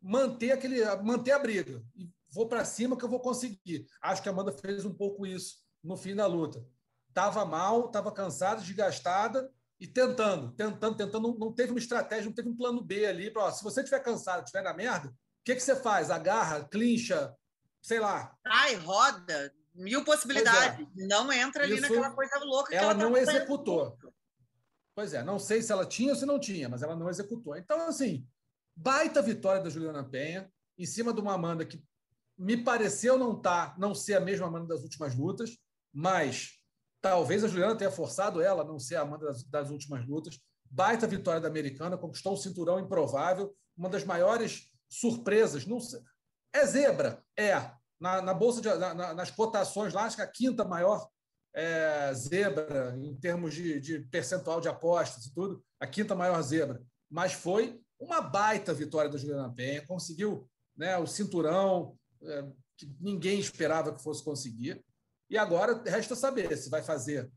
[0.00, 1.82] manter, aquele, manter a briga.
[1.94, 3.86] E vou para cima que eu vou conseguir.
[4.00, 6.64] Acho que a Amanda fez um pouco isso no fim da luta.
[7.14, 9.50] Tava mal, tava cansada, desgastada
[9.80, 11.38] e tentando, tentando, tentando.
[11.38, 13.30] Não, teve uma estratégia, não teve um plano B ali.
[13.30, 15.12] Pra, ó, se você estiver cansado, estiver na merda, o
[15.44, 16.10] que, que você faz?
[16.10, 17.34] Agarra, clincha,
[17.86, 18.36] sei lá.
[18.44, 20.84] Ai, roda, mil possibilidades.
[20.98, 21.06] É.
[21.06, 23.96] Não entra ali Isso, naquela coisa louca ela, ela não tá executou.
[24.92, 27.56] Pois é, não sei se ela tinha ou se não tinha, mas ela não executou.
[27.56, 28.26] Então, assim,
[28.74, 31.80] baita vitória da Juliana Penha, em cima de uma Amanda que
[32.36, 35.56] me pareceu não tá, não ser a mesma Amanda das últimas lutas,
[35.92, 36.54] mas
[37.00, 40.40] talvez a Juliana tenha forçado ela a não ser a Amanda das, das últimas lutas.
[40.68, 45.64] Baita vitória da americana, conquistou um cinturão improvável, uma das maiores surpresas.
[45.66, 45.78] Não
[46.56, 47.70] é zebra, é.
[47.98, 51.08] Na, na bolsa de, na, nas cotações lá, acho que a quinta maior
[51.54, 56.82] é, zebra em termos de, de, percentual de apostas e tudo, a quinta maior zebra.
[57.10, 60.46] Mas foi uma baita vitória da Juliana Penha, conseguiu
[60.76, 62.44] né, o cinturão é,
[62.76, 64.84] que ninguém esperava que fosse conseguir.
[65.30, 67.30] E agora resta saber se vai fazer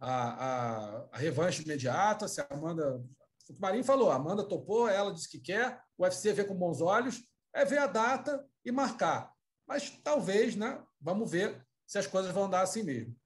[0.00, 3.00] a, a, a revanche imediata, se a Amanda.
[3.48, 6.80] O Marinho falou, a Amanda topou, ela disse que quer, o UFC vê com bons
[6.80, 9.34] olhos, é ver a data e marcar.
[9.66, 10.82] Mas talvez, né?
[11.00, 13.16] Vamos ver se as coisas vão andar assim mesmo.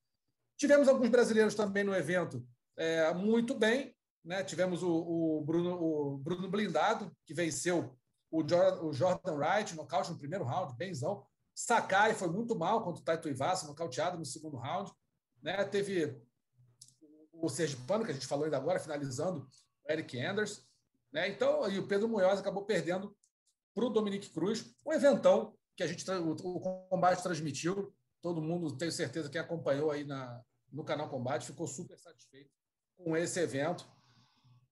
[0.56, 3.94] Tivemos alguns brasileiros também no evento é, muito bem.
[4.24, 4.42] Né?
[4.42, 7.96] Tivemos o, o, Bruno, o Bruno Blindado, que venceu
[8.30, 11.26] o Jordan, o Jordan Wright, nocaute no primeiro round, benzão.
[11.54, 14.90] Sakai foi muito mal contra o Taito Ivasa, nocauteado no segundo round.
[15.42, 15.62] Né?
[15.64, 16.20] Teve
[17.32, 19.46] o Sergipano, que a gente falou ainda agora, finalizando,
[19.86, 20.66] o Eric Anders.
[21.12, 21.28] Né?
[21.28, 23.14] Então, e o Pedro Munhoz acabou perdendo
[23.74, 28.92] para o Dominique Cruz, um eventão que a gente o, combate transmitiu todo mundo, tenho
[28.92, 30.40] certeza, que acompanhou aí na,
[30.72, 32.50] no canal Combate, ficou super satisfeito
[32.96, 33.86] com esse evento.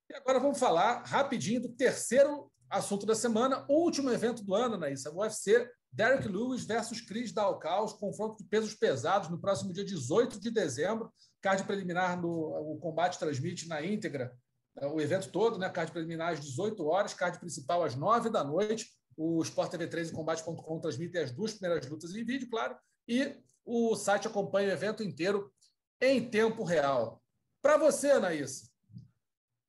[0.09, 5.11] E agora vamos falar rapidinho do terceiro assunto da semana, último evento do ano, Naísa,
[5.11, 10.41] o UFC Derek Lewis versus Chris Dalcaus, confronto de pesos pesados no próximo dia 18
[10.41, 14.35] de dezembro, card preliminar no o combate transmite na íntegra
[14.81, 15.69] o evento todo, né?
[15.69, 18.87] Card preliminar às 18 horas, card principal às 9 da noite.
[19.17, 23.37] O Sport TV 3 e combate.com transmitem as duas primeiras lutas em vídeo, claro, e
[23.65, 25.53] o site acompanha o evento inteiro
[26.01, 27.23] em tempo real.
[27.61, 28.73] Para você, Anaís,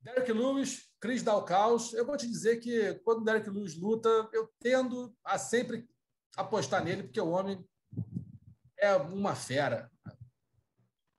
[0.00, 4.50] Derek Lewis, Chris Dalcaus, eu vou te dizer que quando o Derek Lewis luta, eu
[4.58, 5.86] tendo a sempre
[6.36, 7.62] apostar nele, porque o homem
[8.78, 9.90] é uma fera.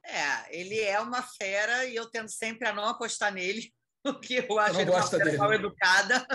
[0.04, 3.74] É, ele é uma fera e eu tendo sempre a não apostar nele,
[4.14, 6.28] porque eu acho ele uma fera mal educada.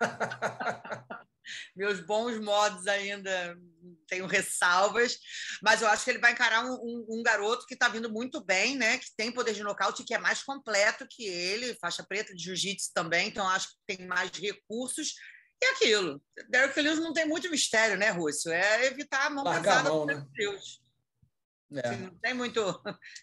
[1.74, 3.58] Meus bons modos ainda
[4.06, 5.18] tenho ressalvas,
[5.62, 8.44] mas eu acho que ele vai encarar um, um, um garoto que está vindo muito
[8.44, 8.98] bem, né?
[8.98, 12.92] Que tem poder de nocaute, que é mais completo que ele, faixa preta de jiu-jitsu
[12.94, 15.14] também, então acho que tem mais recursos.
[15.62, 18.52] E aquilo, Derek Lewis não tem muito mistério, né, Rússio?
[18.52, 20.26] É evitar a mão Largar pesada a mão, né?
[20.32, 20.80] Deus.
[21.72, 21.96] É.
[21.96, 22.60] Não tem muito.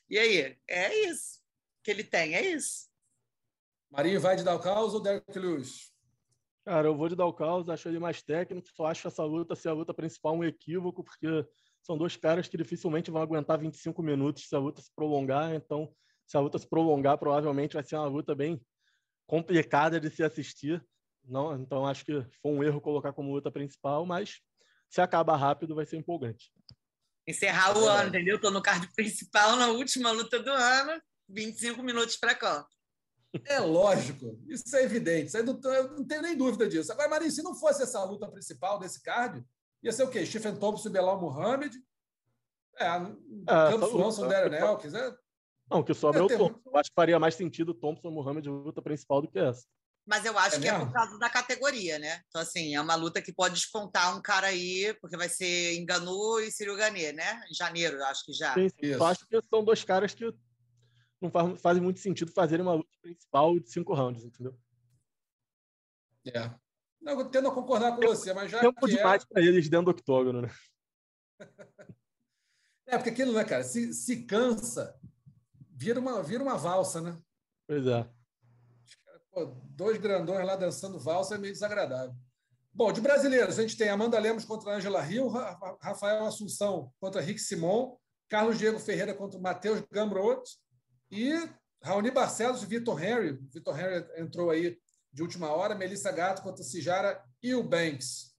[0.10, 0.58] E aí?
[0.68, 1.38] É isso
[1.84, 2.87] que ele tem, é isso.
[3.90, 5.92] Marinho vai de dar o caos ou Derek Lewis?
[6.66, 9.56] Cara, eu vou de dar o caos, acho ele mais técnico, só acho essa luta
[9.56, 11.48] ser a luta principal um equívoco, porque
[11.82, 15.90] são dois caras que dificilmente vão aguentar 25 minutos se a luta se prolongar, então
[16.26, 18.62] se a luta se prolongar, provavelmente vai ser uma luta bem
[19.26, 20.86] complicada de se assistir.
[21.24, 24.42] Não, então acho que foi um erro colocar como luta principal, mas
[24.90, 26.52] se acaba rápido vai ser empolgante.
[27.26, 28.36] Encerrar o ano, entendeu?
[28.36, 32.68] Estou no card principal na última luta do ano, 25 minutos para cá.
[33.46, 36.92] É lógico, isso é evidente, isso não, eu não tenho nem dúvida disso.
[36.92, 39.44] Agora, Marinho, se não fosse essa luta principal desse card,
[39.84, 40.26] ia ser o quê?
[40.26, 41.74] Stephen Thompson e Belal Muhammad?
[42.78, 45.16] É, é Campos Swanson, Darren Elkins, é...
[45.70, 46.62] Não, o que sobra é, é o Thompson.
[46.66, 49.66] Eu acho que faria mais sentido o Thompson e Muhammad luta principal do que essa.
[50.08, 50.84] Mas eu acho é que mesmo?
[50.84, 52.22] é por causa da categoria, né?
[52.30, 56.40] Então, assim, é uma luta que pode descontar um cara aí, porque vai ser Enganu
[56.40, 57.42] e Ciro Ganê, né?
[57.52, 58.54] Em janeiro, acho que já.
[58.54, 58.86] Sim, sim.
[58.86, 60.34] Eu acho que são dois caras que
[61.22, 64.58] não faz, faz muito sentido fazer uma luta principal de cinco rounds, entendeu?
[66.26, 66.52] É.
[67.02, 68.60] Não, eu tendo a concordar com você, mas já.
[68.60, 69.26] Tempo é demais é...
[69.26, 70.50] para eles dentro do octógono, né?
[72.86, 73.64] é, porque aquilo, né, cara?
[73.64, 75.00] Se, se cansa,
[75.72, 77.18] vira uma, vira uma valsa, né?
[77.68, 78.10] Pois é.
[79.32, 82.16] Pô, dois grandões lá dançando valsa é meio desagradável.
[82.74, 87.40] Bom, de brasileiros, a gente tem Amanda Lemos contra Angela Rio, Rafael Assunção contra Rick
[87.40, 87.98] Simon,
[88.30, 90.44] Carlos Diego Ferreira contra Matheus Gamrot,
[91.12, 91.50] e
[91.82, 93.40] Raoni Barcelos e Vitor Henry.
[93.54, 94.78] Vitor Henry entrou aí
[95.12, 95.76] de última hora.
[95.76, 98.36] Melissa Gato contra Cijara e o Banks.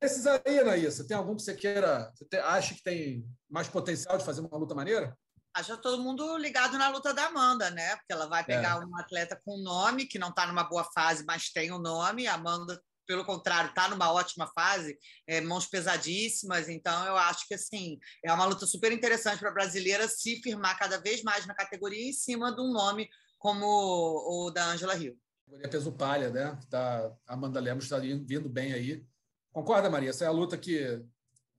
[0.00, 4.24] Esses aí, Anaísa, tem algum que você queira, você acha que tem mais potencial de
[4.24, 5.16] fazer uma luta maneira?
[5.54, 7.94] Acho todo mundo ligado na luta da Amanda, né?
[7.96, 8.84] Porque ela vai pegar é.
[8.84, 12.26] um atleta com nome, que não está numa boa fase, mas tem o um nome.
[12.26, 16.68] A Amanda pelo contrário, está numa ótima fase, é, mãos pesadíssimas.
[16.68, 20.78] Então, eu acho que assim é uma luta super interessante para a brasileira se firmar
[20.78, 25.16] cada vez mais na categoria em cima de um nome como o da Angela Hill.
[25.44, 26.58] Categoria peso palha, né?
[26.70, 29.04] Tá, a Amanda Lemos está vindo bem aí.
[29.52, 30.10] Concorda, Maria?
[30.10, 31.02] Essa é a luta que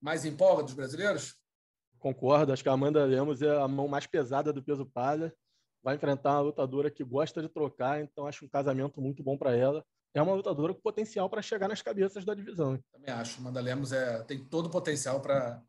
[0.02, 1.36] mais empolga dos brasileiros?
[2.00, 2.52] Concordo.
[2.52, 5.34] Acho que a Amanda Lemos é a mão mais pesada do peso palha.
[5.84, 9.54] Vai enfrentar uma lutadora que gosta de trocar, então acho um casamento muito bom para
[9.56, 12.80] ela é uma lutadora com potencial para chegar nas cabeças da divisão.
[12.92, 13.40] Também acho.
[13.40, 15.62] Amanda Lemos é, tem todo o potencial para,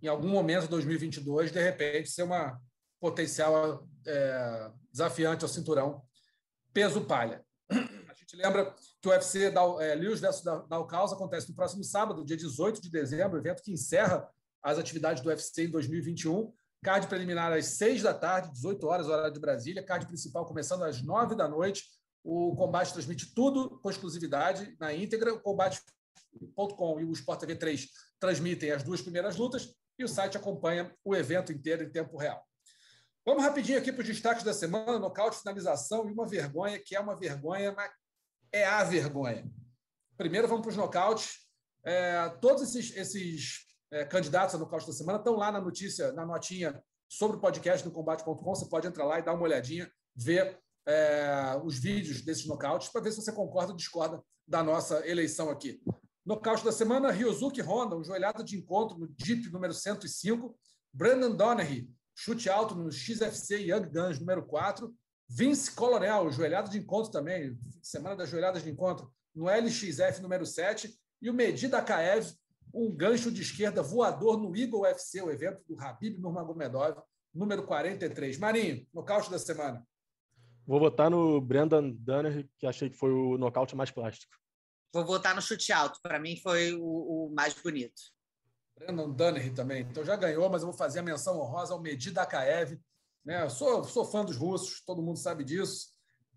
[0.00, 2.60] em algum momento de 2022, de repente, ser uma
[3.00, 6.02] potencial é, desafiante ao cinturão
[6.72, 7.44] peso palha.
[7.70, 12.24] A gente lembra que o UFC da, é, Lewis vs Dalcaus acontece no próximo sábado,
[12.24, 14.28] dia 18 de dezembro, evento que encerra
[14.62, 16.52] as atividades do UFC em 2021.
[16.82, 19.82] Card preliminar às 6 da tarde, 18 horas, horário de Brasília.
[19.82, 21.84] Card principal começando às 9 da noite
[22.22, 25.34] o Combate transmite tudo com exclusividade na íntegra.
[25.34, 30.36] O Combate.com e o Sport TV 3 transmitem as duas primeiras lutas e o site
[30.36, 32.44] acompanha o evento inteiro em tempo real.
[33.24, 37.00] Vamos rapidinho aqui para os destaques da semana: nocaute, finalização e uma vergonha, que é
[37.00, 37.90] uma vergonha, mas
[38.52, 39.50] é a vergonha.
[40.16, 41.38] Primeiro, vamos para os nocautes.
[41.82, 46.26] É, todos esses, esses é, candidatos a nocaute da semana estão lá na notícia, na
[46.26, 48.54] notinha sobre o podcast do Combate.com.
[48.54, 53.00] Você pode entrar lá e dar uma olhadinha, ver é, os vídeos desses nocautes para
[53.00, 55.80] ver se você concorda ou discorda da nossa eleição aqui.
[56.24, 60.56] Nocaute da semana, Ryosuke Honda, um joelhada de encontro no Jeep número 105.
[60.92, 64.94] Brandon Donnery, chute alto no XFC Young Guns número 4.
[65.28, 70.92] Vince Coronel, joelhada de encontro também, semana das joelhadas de encontro, no LXF número 7.
[71.22, 72.32] E o Medida Kaev,
[72.74, 77.00] um gancho de esquerda voador no Eagle UFC, o evento do Habib Nurmagomedov,
[77.32, 78.38] número 43.
[78.38, 79.86] Marinho, nocaute da semana.
[80.70, 84.32] Vou votar no Brendan Dunner, que achei que foi o nocaute mais plástico.
[84.94, 85.98] Vou votar no chute alto.
[86.00, 86.84] Para mim foi o,
[87.26, 88.00] o, mais bonito.
[88.78, 89.82] Brendan Dunner também.
[89.82, 92.78] Então já ganhou, mas eu vou fazer a menção honrosa ao Medida Akaev.
[93.24, 93.42] Né?
[93.42, 95.88] Eu sou, sou fã dos russos, todo mundo sabe disso.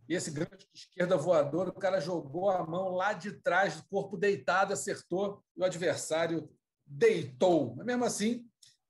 [0.10, 3.88] E esse grande de esquerda voador, o cara jogou a mão lá de trás do
[3.88, 6.50] corpo deitado, acertou e o adversário
[6.88, 7.76] deitou.
[7.76, 8.50] Mas mesmo assim,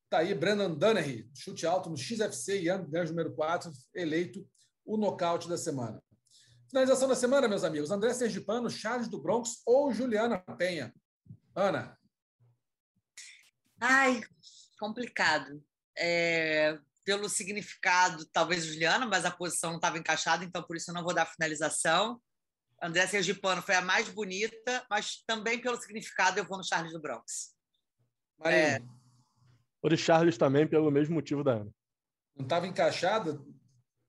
[0.09, 4.47] tá aí Brendan Dunnery, chute alto no XFC Young Guns número 4, eleito
[4.85, 6.01] o nocaute da semana.
[6.69, 7.91] Finalização da semana, meus amigos.
[7.91, 10.93] André Sergipano, Charles do Bronx ou Juliana Penha?
[11.55, 11.97] Ana.
[13.79, 14.21] Ai,
[14.79, 15.63] complicado.
[15.95, 20.95] É, pelo significado, talvez Juliana, mas a posição não estava encaixada, então por isso eu
[20.95, 22.19] não vou dar finalização.
[22.81, 27.01] André Sergipano foi a mais bonita, mas também pelo significado eu vou no Charles do
[27.01, 27.55] Bronx.
[28.39, 28.59] Marinho.
[28.61, 28.79] É...
[29.81, 31.71] O Charles também, pelo mesmo motivo da Ana.
[32.35, 33.39] Não estava encaixada?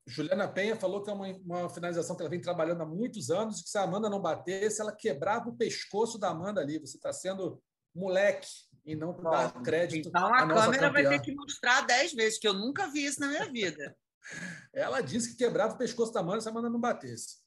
[0.06, 3.62] Juliana Penha falou que é uma, uma, finalização que ela vem trabalhando há muitos anos,
[3.62, 6.78] que se a Amanda não batesse, ela quebrava o pescoço da Amanda ali.
[6.78, 7.62] Você está sendo
[7.94, 8.48] moleque
[8.84, 10.08] e não dar crédito.
[10.08, 13.28] Então a câmera vai ter que mostrar dez vezes, que eu nunca vi isso na
[13.28, 13.96] minha vida.
[14.74, 17.42] ela disse que quebrava o pescoço da Amanda se a Amanda não batesse.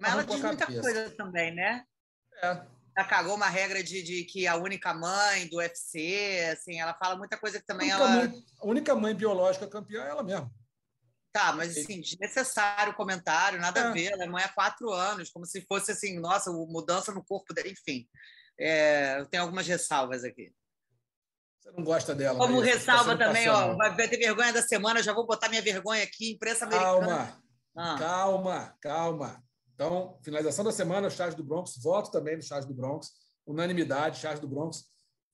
[0.00, 1.84] Mas ela diz muita coisa também, né?
[2.42, 2.62] É.
[2.96, 7.16] Ela cagou uma regra de, de, que a única mãe do UFC, assim, ela fala
[7.16, 8.08] muita coisa que também a ela.
[8.08, 10.52] Mãe, a única mãe biológica campeã é ela mesma.
[11.32, 14.12] Tá, mas assim, desnecessário o comentário, nada a ver.
[14.12, 17.68] Ela é mãe há quatro anos, como se fosse assim, nossa, mudança no corpo dela,
[17.68, 18.06] enfim.
[18.60, 20.52] É, eu tenho algumas ressalvas aqui.
[21.58, 22.38] Você não gosta dela.
[22.38, 25.62] Como Maria, ressalva tá também, ó, vai ter vergonha da semana, já vou botar minha
[25.62, 27.06] vergonha aqui, imprensa americana.
[27.06, 27.42] Calma,
[27.76, 27.96] ah.
[27.98, 29.44] calma, calma.
[29.74, 33.10] Então, finalização da semana, o Charles do Bronx, voto também no Charles do Bronx,
[33.46, 34.84] unanimidade, Charles do Bronx,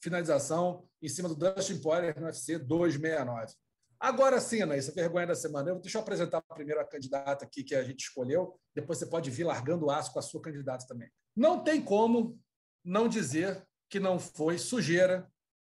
[0.01, 3.53] finalização em cima do Dustin Poirier no UFC 269.
[4.01, 5.71] Agora sim, Anaísa, vergonha da semana.
[5.71, 9.31] Eu, deixa eu apresentar primeiro a candidata aqui que a gente escolheu, depois você pode
[9.31, 11.11] vir largando o aço com a sua candidata também.
[11.35, 12.39] Não tem como
[12.85, 15.29] não dizer que não foi sujeira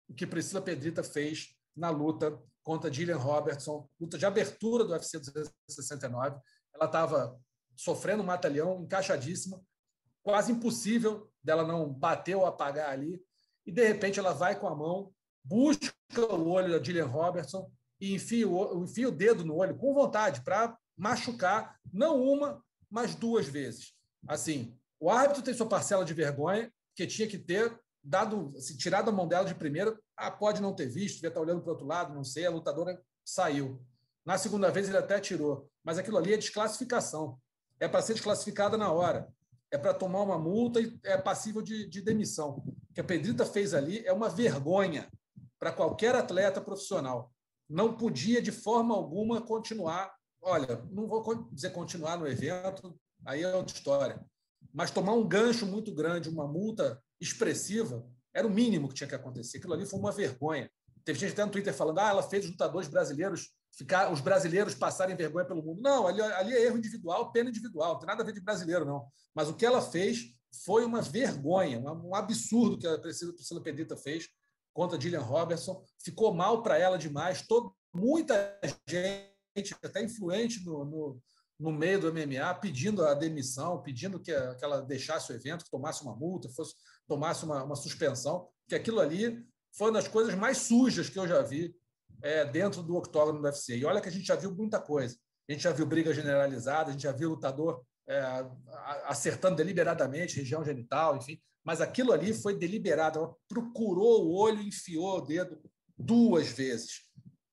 [0.10, 5.20] o que Priscila Pedrita fez na luta contra Gillian Robertson, luta de abertura do UFC
[5.20, 6.38] 269.
[6.74, 7.40] Ela estava
[7.78, 9.62] sofrendo um matalhão, encaixadíssima,
[10.22, 13.22] quase impossível dela não bater ou apagar ali.
[13.66, 15.14] E, de repente, ela vai com a mão,
[15.44, 15.94] busca
[16.34, 20.42] o olho da Gillian Robertson, e enfia o, enfia o dedo no olho com vontade
[20.42, 23.94] para machucar, não uma, mas duas vezes.
[24.28, 29.10] Assim, o árbitro tem sua parcela de vergonha, que tinha que ter dado, assim, tirado
[29.10, 31.74] a mão dela de primeira, ah, pode não ter visto, devia estar olhando para o
[31.74, 33.82] outro lado, não sei, a lutadora saiu.
[34.26, 37.40] Na segunda vez ele até tirou, mas aquilo ali é desclassificação.
[37.80, 39.28] É para ser desclassificada na hora.
[39.72, 42.64] É para tomar uma multa e é passível de, de demissão.
[42.66, 45.12] O que a Pedrita fez ali é uma vergonha
[45.60, 47.32] para qualquer atleta profissional
[47.70, 50.14] não podia de forma alguma continuar.
[50.42, 54.26] Olha, não vou dizer continuar no evento, aí é outra história.
[54.74, 59.16] mas tomar um gancho muito grande, uma multa expressiva, era o mínimo que tinha que
[59.16, 59.58] acontecer.
[59.58, 60.70] Aquilo ali foi uma vergonha.
[61.04, 64.76] Teve gente até no Twitter falando: ah, ela fez os lutadores brasileiros ficar, os brasileiros
[64.76, 65.82] passarem vergonha pelo mundo.
[65.82, 68.86] Não, ali, ali é erro individual, pena individual, não tem nada a ver de brasileiro,
[68.86, 69.08] não.
[69.34, 70.34] Mas o que ela fez
[70.66, 74.28] foi uma vergonha, um absurdo que a Priscila, Priscila Pedrita fez
[74.78, 75.84] contra Gillian Robertson.
[76.04, 77.42] Ficou mal para ela demais.
[77.42, 81.22] Todo, muita gente, até influente no, no,
[81.60, 85.72] no, meio do MMA, pedindo a demissão, pedindo que, que ela deixasse o evento, que
[85.72, 86.76] tomasse uma multa, fosse,
[87.08, 89.44] tomasse uma, uma suspensão, que aquilo ali
[89.76, 91.76] foi uma das coisas mais sujas que eu já vi
[92.22, 93.78] é, dentro do octógono do UFC.
[93.78, 95.18] E olha que a gente já viu muita coisa.
[95.50, 98.22] A gente já viu briga generalizada, a gente já viu lutador é,
[99.06, 101.42] acertando deliberadamente região genital, enfim.
[101.68, 103.20] Mas aquilo ali foi deliberado.
[103.20, 105.62] Ela procurou o olho, enfiou o dedo
[105.98, 107.02] duas vezes.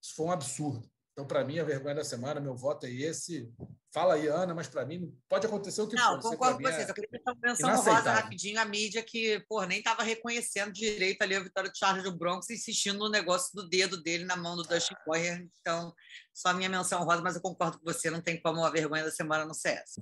[0.01, 0.89] Isso foi um absurdo.
[1.13, 3.53] Então, para mim, a vergonha da semana, meu voto é esse.
[3.93, 6.31] Fala aí, Ana, mas para mim pode acontecer o que Não, for.
[6.31, 6.87] concordo com vocês.
[6.87, 11.35] É eu queria pensar menção rosa rapidinho a mídia que nem estava reconhecendo direito ali
[11.35, 14.63] a vitória do Charles do Bronx, insistindo no negócio do dedo dele na mão do
[14.63, 15.45] Dustin Poirier.
[15.61, 15.93] Então,
[16.33, 19.03] só a minha menção rosa, mas eu concordo com você, não tem como a vergonha
[19.03, 20.01] da semana não ser essa.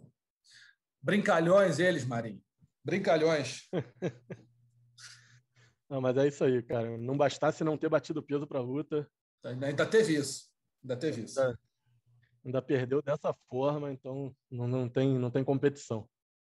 [1.00, 2.42] Brincalhões eles, Marinho.
[2.84, 3.68] Brincalhões.
[5.88, 6.96] não, mas é isso aí, cara.
[6.98, 9.08] Não bastasse não ter batido peso para a luta.
[9.44, 10.50] Ainda teve isso.
[10.82, 11.40] Ainda teve isso.
[11.40, 11.58] Ainda,
[12.44, 16.08] ainda perdeu dessa forma, então não, não, tem, não tem competição.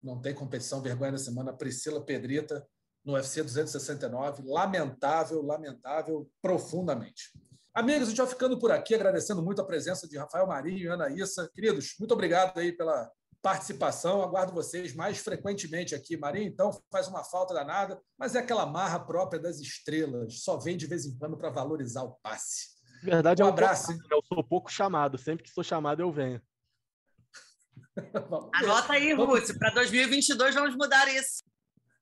[0.04, 0.82] Não tem competição.
[0.82, 1.54] Vergonha da semana.
[1.54, 2.68] Priscila Pedrita
[3.04, 4.44] no UFC 269.
[4.46, 7.32] Lamentável, lamentável, profundamente.
[7.74, 10.88] Amigos, a gente vai ficando por aqui, agradecendo muito a presença de Rafael Marinho e
[10.88, 11.50] Ana Issa.
[11.54, 13.10] Queridos, muito obrigado aí pela
[13.42, 14.22] participação.
[14.22, 16.18] Aguardo vocês mais frequentemente aqui.
[16.18, 20.42] Marinho, então, faz uma falta danada, mas é aquela marra própria das estrelas.
[20.42, 22.78] Só vem de vez em quando para valorizar o passe.
[23.04, 23.88] Verdade, um é um abraço.
[23.88, 25.18] Pouco, eu sou pouco chamado.
[25.18, 26.42] Sempre que sou chamado, eu venho.
[28.54, 29.58] Anota aí, Rússio.
[29.58, 31.44] Para 2022, vamos mudar isso.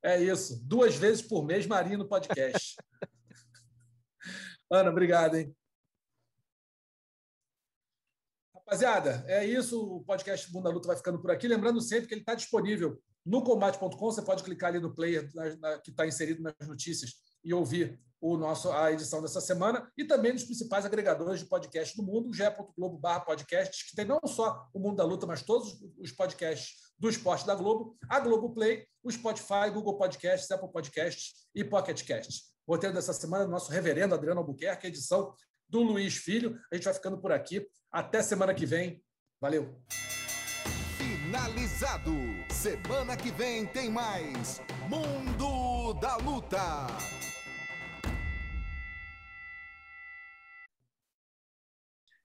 [0.04, 0.62] É isso.
[0.64, 2.76] Duas vezes por mês, Marinho no podcast.
[4.72, 5.56] Ana, obrigado, hein?
[8.68, 9.80] Rapaziada, é isso.
[9.80, 11.47] O podcast Mundo da Luta vai ficando por aqui.
[11.47, 14.11] Lembrando sempre que ele está disponível no combate.com.
[14.11, 17.13] Você pode clicar ali no player na, na, que está inserido nas notícias
[17.43, 21.95] e ouvir o nosso, a edição dessa semana e também nos principais agregadores de podcast
[21.95, 25.80] do mundo, ge.globo barra podcasts, que tem não só o Mundo da Luta, mas todos
[25.99, 31.47] os podcasts do esporte da Globo, a Globo Play, o Spotify, Google Podcasts, Apple Podcasts
[31.53, 32.45] e Pocket Casts.
[32.68, 35.36] Roteiro dessa semana nosso reverendo Adriano Albuquerque, edição
[35.76, 36.58] do Luiz Filho.
[36.72, 37.68] A gente vai ficando por aqui.
[37.92, 39.04] Até semana que vem.
[39.42, 39.78] Valeu!
[40.98, 42.14] Finalizado.
[42.50, 46.88] Semana que vem tem mais Mundo da Luta.